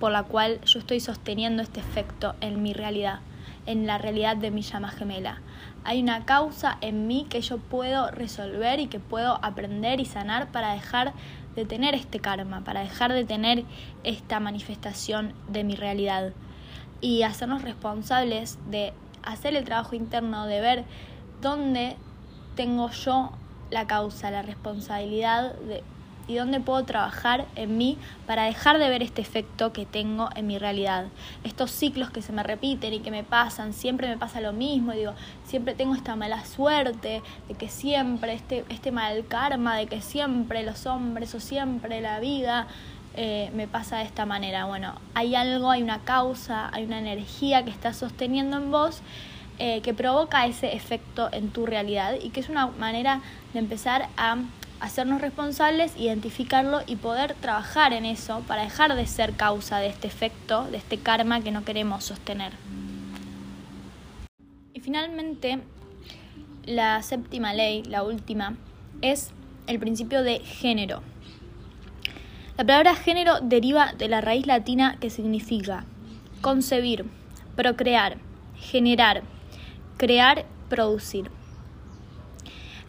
por 0.00 0.10
la 0.10 0.24
cual 0.24 0.60
yo 0.64 0.80
estoy 0.80 0.98
sosteniendo 0.98 1.62
este 1.62 1.80
efecto 1.80 2.34
en 2.40 2.62
mi 2.62 2.72
realidad, 2.72 3.20
en 3.66 3.86
la 3.86 3.98
realidad 3.98 4.36
de 4.36 4.50
mi 4.50 4.62
llama 4.62 4.90
gemela. 4.90 5.40
Hay 5.84 6.02
una 6.02 6.24
causa 6.24 6.78
en 6.80 7.06
mí 7.06 7.26
que 7.28 7.40
yo 7.40 7.58
puedo 7.58 8.10
resolver 8.10 8.78
y 8.80 8.86
que 8.86 9.00
puedo 9.00 9.38
aprender 9.42 10.00
y 10.00 10.04
sanar 10.04 10.52
para 10.52 10.72
dejar 10.72 11.12
de 11.56 11.64
tener 11.64 11.94
este 11.94 12.20
karma, 12.20 12.62
para 12.62 12.80
dejar 12.80 13.12
de 13.12 13.24
tener 13.24 13.64
esta 14.04 14.40
manifestación 14.40 15.34
de 15.48 15.64
mi 15.64 15.74
realidad. 15.74 16.32
Y 17.00 17.22
hacernos 17.22 17.62
responsables 17.62 18.58
de 18.70 18.92
hacer 19.22 19.56
el 19.56 19.64
trabajo 19.64 19.96
interno, 19.96 20.46
de 20.46 20.60
ver 20.60 20.84
dónde 21.40 21.96
tengo 22.54 22.90
yo 22.90 23.32
la 23.70 23.86
causa, 23.86 24.30
la 24.30 24.42
responsabilidad 24.42 25.54
de 25.54 25.82
y 26.32 26.36
dónde 26.36 26.60
puedo 26.60 26.82
trabajar 26.84 27.46
en 27.56 27.76
mí 27.76 27.98
para 28.26 28.44
dejar 28.44 28.78
de 28.78 28.88
ver 28.88 29.02
este 29.02 29.20
efecto 29.20 29.72
que 29.72 29.84
tengo 29.84 30.30
en 30.34 30.46
mi 30.46 30.58
realidad. 30.58 31.06
Estos 31.44 31.70
ciclos 31.70 32.10
que 32.10 32.22
se 32.22 32.32
me 32.32 32.42
repiten 32.42 32.94
y 32.94 33.00
que 33.00 33.10
me 33.10 33.22
pasan, 33.22 33.74
siempre 33.74 34.08
me 34.08 34.16
pasa 34.16 34.40
lo 34.40 34.52
mismo, 34.52 34.92
digo, 34.92 35.12
siempre 35.44 35.74
tengo 35.74 35.94
esta 35.94 36.16
mala 36.16 36.44
suerte 36.44 37.22
de 37.48 37.54
que 37.54 37.68
siempre, 37.68 38.32
este, 38.32 38.64
este 38.70 38.90
mal 38.90 39.26
karma 39.26 39.76
de 39.76 39.86
que 39.86 40.00
siempre 40.00 40.62
los 40.62 40.86
hombres 40.86 41.34
o 41.34 41.40
siempre 41.40 42.00
la 42.00 42.18
vida 42.18 42.66
eh, 43.14 43.50
me 43.54 43.68
pasa 43.68 43.98
de 43.98 44.04
esta 44.04 44.24
manera. 44.24 44.64
Bueno, 44.64 44.94
hay 45.14 45.34
algo, 45.34 45.70
hay 45.70 45.82
una 45.82 45.98
causa, 46.00 46.70
hay 46.72 46.84
una 46.84 46.98
energía 46.98 47.62
que 47.62 47.70
está 47.70 47.92
sosteniendo 47.92 48.56
en 48.56 48.70
vos. 48.70 49.02
Eh, 49.58 49.82
que 49.82 49.92
provoca 49.92 50.46
ese 50.46 50.74
efecto 50.74 51.28
en 51.30 51.50
tu 51.50 51.66
realidad 51.66 52.14
y 52.20 52.30
que 52.30 52.40
es 52.40 52.48
una 52.48 52.68
manera 52.68 53.20
de 53.52 53.58
empezar 53.58 54.08
a 54.16 54.38
hacernos 54.82 55.20
responsables, 55.20 55.96
identificarlo 55.96 56.80
y 56.86 56.96
poder 56.96 57.34
trabajar 57.34 57.92
en 57.92 58.04
eso 58.04 58.40
para 58.48 58.64
dejar 58.64 58.94
de 58.96 59.06
ser 59.06 59.34
causa 59.34 59.78
de 59.78 59.86
este 59.86 60.08
efecto, 60.08 60.64
de 60.64 60.76
este 60.76 60.98
karma 60.98 61.40
que 61.40 61.52
no 61.52 61.64
queremos 61.64 62.04
sostener. 62.04 62.52
Y 64.74 64.80
finalmente, 64.80 65.60
la 66.64 67.00
séptima 67.02 67.54
ley, 67.54 67.84
la 67.84 68.02
última, 68.02 68.56
es 69.02 69.30
el 69.68 69.78
principio 69.78 70.24
de 70.24 70.40
género. 70.40 71.02
La 72.58 72.64
palabra 72.64 72.96
género 72.96 73.40
deriva 73.40 73.92
de 73.92 74.08
la 74.08 74.20
raíz 74.20 74.46
latina 74.46 74.96
que 75.00 75.10
significa 75.10 75.84
concebir, 76.40 77.04
procrear, 77.54 78.18
generar, 78.56 79.22
crear, 79.96 80.44
producir. 80.68 81.30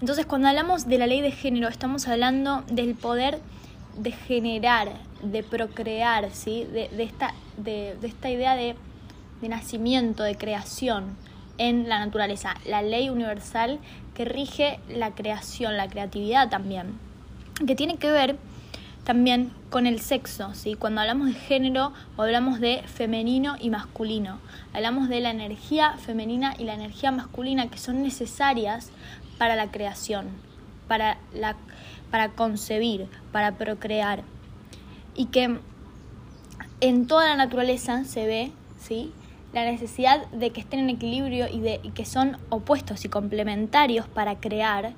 Entonces, 0.04 0.26
cuando 0.26 0.50
hablamos 0.50 0.86
de 0.90 0.98
la 0.98 1.08
ley 1.08 1.22
de 1.22 1.32
género, 1.32 1.70
estamos 1.70 2.10
hablando 2.10 2.66
del 2.70 2.94
poder 2.94 3.40
de 3.98 4.12
generar, 4.12 4.92
de 5.22 5.44
procrear, 5.44 6.30
¿sí? 6.34 6.66
de, 6.66 6.90
esta, 7.02 7.34
de, 7.56 7.96
esta 8.04 8.30
idea 8.30 8.54
de, 8.58 8.76
de 9.40 9.48
nacimiento, 9.48 10.24
de 10.24 10.36
creación 10.36 11.16
en 11.58 11.88
la 11.88 12.00
naturaleza, 12.00 12.56
la 12.66 12.82
ley 12.82 13.10
universal 13.10 13.80
que 14.14 14.26
rige 14.26 14.82
la 14.90 15.12
creación, 15.12 15.78
la 15.78 15.88
creatividad 15.88 16.50
también, 16.50 17.00
que 17.66 17.74
tiene 17.74 17.96
que 17.96 18.12
ver 18.12 18.36
también 19.06 19.52
con 19.70 19.88
el 19.88 20.00
sexo, 20.00 20.54
¿sí? 20.54 20.76
Cuando 20.76 21.02
hablamos 21.02 21.28
de 21.28 21.34
género 21.34 21.94
hablamos 22.18 22.60
de 22.60 22.84
femenino 22.86 23.56
y 23.60 23.70
masculino, 23.70 24.40
hablamos 24.74 25.10
de 25.10 25.20
la 25.20 25.32
energía 25.32 25.98
femenina 25.98 26.56
y 26.58 26.64
la 26.64 26.74
energía 26.74 27.12
masculina 27.12 27.70
que 27.70 27.78
son 27.78 28.02
necesarias 28.02 28.92
para 29.38 29.56
la 29.56 29.72
creación, 29.72 30.28
para, 30.88 31.18
la, 31.34 31.56
para 32.12 32.30
concebir, 32.30 33.08
para 33.32 33.54
procrear. 33.54 34.24
Y 35.16 35.26
que 35.28 35.60
en 36.82 37.08
toda 37.08 37.30
la 37.30 37.36
naturaleza 37.36 38.04
se 38.04 38.26
ve 38.26 38.52
¿sí? 38.80 39.12
la 39.54 39.64
necesidad 39.64 40.28
de 40.32 40.50
que 40.50 40.62
estén 40.62 40.80
en 40.80 40.90
equilibrio 40.90 41.48
y, 41.48 41.60
de, 41.60 41.80
que 41.94 42.06
son 42.06 42.38
opuestos 42.50 43.06
y 43.06 43.10
complementarios 43.10 44.08
para 44.08 44.40
crear 44.40 44.94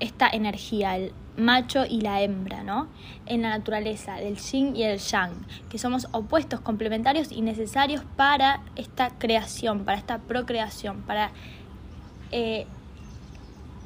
esta 0.00 0.28
energía, 0.28 0.96
el 0.96 1.12
macho 1.36 1.84
y 1.84 2.00
la 2.00 2.22
hembra, 2.22 2.62
¿no? 2.62 2.88
En 3.26 3.42
la 3.42 3.50
naturaleza, 3.50 4.16
del 4.16 4.36
yin 4.36 4.74
y 4.76 4.84
el 4.84 4.98
yang, 4.98 5.32
que 5.68 5.78
somos 5.78 6.08
opuestos, 6.12 6.60
complementarios 6.60 7.30
y 7.32 7.42
necesarios 7.42 8.02
para 8.16 8.60
esta 8.76 9.10
creación, 9.10 9.84
para 9.84 9.98
esta 9.98 10.18
procreación, 10.18 11.02
para 11.02 11.30
eh, 12.32 12.66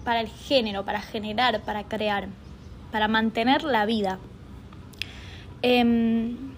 para 0.09 0.23
el 0.23 0.29
género, 0.29 0.87
para 0.87 1.03
generar, 1.03 1.61
para 1.65 1.85
crear, 1.85 2.29
para 2.91 3.09
mantener 3.09 3.63
la 3.63 3.85
vida. 3.85 4.19
Em, 5.61 6.55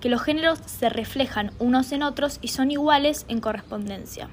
que 0.00 0.08
los 0.08 0.22
géneros 0.22 0.60
se 0.64 0.88
reflejan 0.88 1.50
unos 1.58 1.92
en 1.92 2.02
otros 2.02 2.38
y 2.40 2.48
son 2.48 2.70
iguales 2.70 3.26
en 3.28 3.42
correspondencia. 3.42 4.30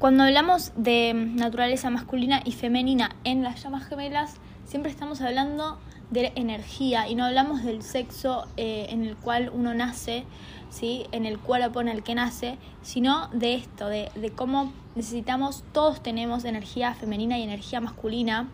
Cuando 0.00 0.24
hablamos 0.24 0.72
de 0.74 1.14
naturaleza 1.14 1.90
masculina 1.90 2.42
y 2.44 2.50
femenina 2.50 3.14
en 3.22 3.44
las 3.44 3.62
llamas 3.62 3.86
gemelas, 3.86 4.34
siempre 4.64 4.90
estamos 4.90 5.20
hablando 5.20 5.78
de 6.12 6.32
energía 6.36 7.08
y 7.08 7.14
no 7.14 7.24
hablamos 7.24 7.64
del 7.64 7.82
sexo 7.82 8.46
eh, 8.56 8.86
en 8.90 9.04
el 9.04 9.16
cual 9.16 9.50
uno 9.52 9.72
nace, 9.72 10.24
¿sí? 10.70 11.06
en 11.10 11.24
el 11.24 11.38
cuerpo 11.38 11.80
en 11.80 11.88
el 11.88 12.02
que 12.02 12.14
nace, 12.14 12.58
sino 12.82 13.28
de 13.32 13.54
esto, 13.54 13.88
de, 13.88 14.10
de 14.14 14.30
cómo 14.30 14.72
necesitamos, 14.94 15.64
todos 15.72 16.02
tenemos 16.02 16.44
energía 16.44 16.94
femenina 16.94 17.38
y 17.38 17.42
energía 17.42 17.80
masculina, 17.80 18.48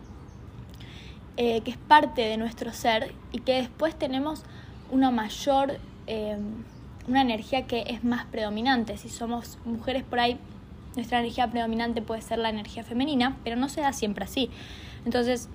eh, 1.35 1.61
que 1.61 1.71
es 1.71 1.77
parte 1.77 2.21
de 2.21 2.37
nuestro 2.37 2.71
ser 2.71 3.13
y 3.31 3.39
que 3.39 3.53
después 3.53 3.93
tenemos 3.93 4.43
una 4.89 5.11
mayor, 5.11 5.79
eh, 6.07 6.37
una 7.07 7.21
energía 7.21 7.67
que 7.67 7.83
es 7.87 8.05
más 8.05 8.25
predominante. 8.25 8.97
Si 8.97 9.09
somos 9.09 9.57
mujeres 9.65 10.03
por 10.03 10.19
ahí, 10.19 10.37
nuestra 10.95 11.19
energía 11.19 11.49
predominante 11.49 12.01
puede 12.01 12.21
ser 12.21 12.39
la 12.39 12.49
energía 12.49 12.83
femenina, 12.83 13.37
pero 13.43 13.57
no 13.57 13.67
se 13.67 13.81
da 13.81 13.91
siempre 13.91 14.23
así. 14.23 14.49
Entonces, 15.05 15.49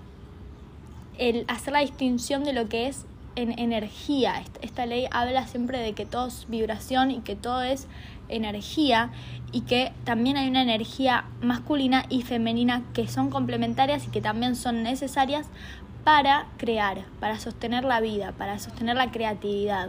el 1.19 1.45
hacer 1.49 1.73
la 1.73 1.81
distinción 1.81 2.45
de 2.45 2.53
lo 2.53 2.69
que 2.69 2.89
es 2.89 3.07
en 3.37 3.59
energía. 3.59 4.43
Esta 4.63 4.87
ley 4.87 5.07
habla 5.11 5.47
siempre 5.47 5.79
de 5.79 5.93
que 5.93 6.07
todo 6.07 6.29
es 6.29 6.47
vibración 6.49 7.11
y 7.11 7.21
que 7.21 7.37
todo 7.37 7.63
es 7.63 7.87
energía 8.29 9.11
y 9.53 9.63
que 9.63 9.93
también 10.05 10.37
hay 10.37 10.49
una 10.49 10.63
energía 10.63 11.25
masculina 11.43 12.07
y 12.09 12.23
femenina 12.23 12.83
que 12.95 13.09
son 13.09 13.31
complementarias 13.31 14.07
y 14.07 14.11
que 14.11 14.21
también 14.21 14.57
son 14.57 14.83
necesarias 14.83 15.47
para 16.05 16.47
crear, 16.59 17.05
para 17.19 17.39
sostener 17.39 17.85
la 17.85 18.01
vida, 18.01 18.33
para 18.33 18.59
sostener 18.59 18.97
la 18.97 19.11
creatividad 19.11 19.89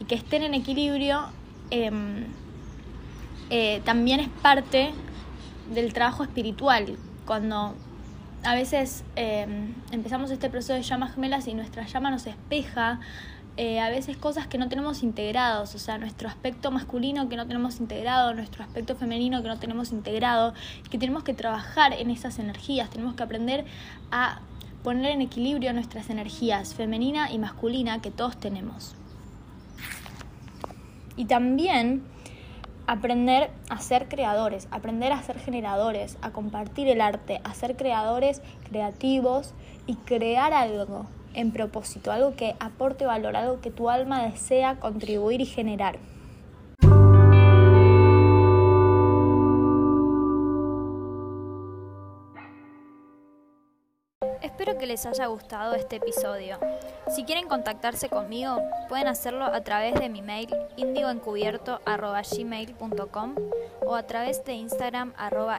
y 0.00 0.04
que 0.04 0.16
estén 0.16 0.42
en 0.42 0.54
equilibrio 0.54 1.22
em, 1.70 2.24
eh, 3.50 3.80
también 3.84 4.20
es 4.20 4.28
parte 4.28 4.90
del 5.72 5.92
trabajo 5.92 6.24
espiritual. 6.24 6.96
Cuando 7.26 7.74
a 8.44 8.54
veces 8.54 9.04
eh, 9.16 9.46
empezamos 9.92 10.30
este 10.30 10.50
proceso 10.50 10.74
de 10.74 10.82
llamas 10.82 11.14
gemelas 11.14 11.46
y 11.46 11.54
nuestra 11.54 11.86
llama 11.86 12.10
nos 12.10 12.26
espeja 12.26 13.00
eh, 13.58 13.80
a 13.80 13.90
veces 13.90 14.16
cosas 14.16 14.46
que 14.46 14.56
no 14.56 14.70
tenemos 14.70 15.02
integrados, 15.02 15.74
o 15.74 15.78
sea, 15.78 15.98
nuestro 15.98 16.26
aspecto 16.26 16.70
masculino 16.70 17.28
que 17.28 17.36
no 17.36 17.46
tenemos 17.46 17.80
integrado, 17.80 18.32
nuestro 18.32 18.64
aspecto 18.64 18.96
femenino 18.96 19.42
que 19.42 19.48
no 19.48 19.58
tenemos 19.58 19.92
integrado, 19.92 20.54
que 20.90 20.96
tenemos 20.96 21.22
que 21.22 21.34
trabajar 21.34 21.92
en 21.92 22.08
esas 22.08 22.38
energías, 22.38 22.88
tenemos 22.88 23.14
que 23.14 23.22
aprender 23.22 23.66
a 24.10 24.40
poner 24.82 25.12
en 25.12 25.20
equilibrio 25.20 25.72
nuestras 25.74 26.08
energías 26.08 26.74
femenina 26.74 27.30
y 27.30 27.38
masculina 27.38 28.00
que 28.00 28.10
todos 28.10 28.38
tenemos. 28.38 28.94
Y 31.16 31.26
también 31.26 32.02
aprender 32.86 33.50
a 33.68 33.78
ser 33.78 34.08
creadores, 34.08 34.68
aprender 34.70 35.12
a 35.12 35.22
ser 35.22 35.38
generadores, 35.38 36.18
a 36.22 36.30
compartir 36.30 36.88
el 36.88 37.00
arte, 37.00 37.40
a 37.44 37.54
ser 37.54 37.76
creadores 37.76 38.42
creativos 38.68 39.54
y 39.86 39.94
crear 39.96 40.52
algo 40.52 41.06
en 41.34 41.50
propósito, 41.52 42.12
algo 42.12 42.34
que 42.34 42.54
aporte 42.60 43.06
valor, 43.06 43.36
algo 43.36 43.60
que 43.60 43.70
tu 43.70 43.88
alma 43.88 44.22
desea 44.22 44.76
contribuir 44.76 45.40
y 45.40 45.46
generar. 45.46 45.98
Espero 54.52 54.76
que 54.76 54.86
les 54.86 55.06
haya 55.06 55.28
gustado 55.28 55.74
este 55.74 55.96
episodio. 55.96 56.58
Si 57.08 57.24
quieren 57.24 57.48
contactarse 57.48 58.10
conmigo, 58.10 58.58
pueden 58.86 59.08
hacerlo 59.08 59.46
a 59.46 59.62
través 59.62 59.94
de 59.94 60.10
mi 60.10 60.20
mail 60.20 60.54
indigoencubierto.gmail.com 60.76 63.34
o 63.86 63.94
a 63.94 64.02
través 64.02 64.44
de 64.44 64.52
Instagram 64.52 65.14
arroba. 65.16 65.58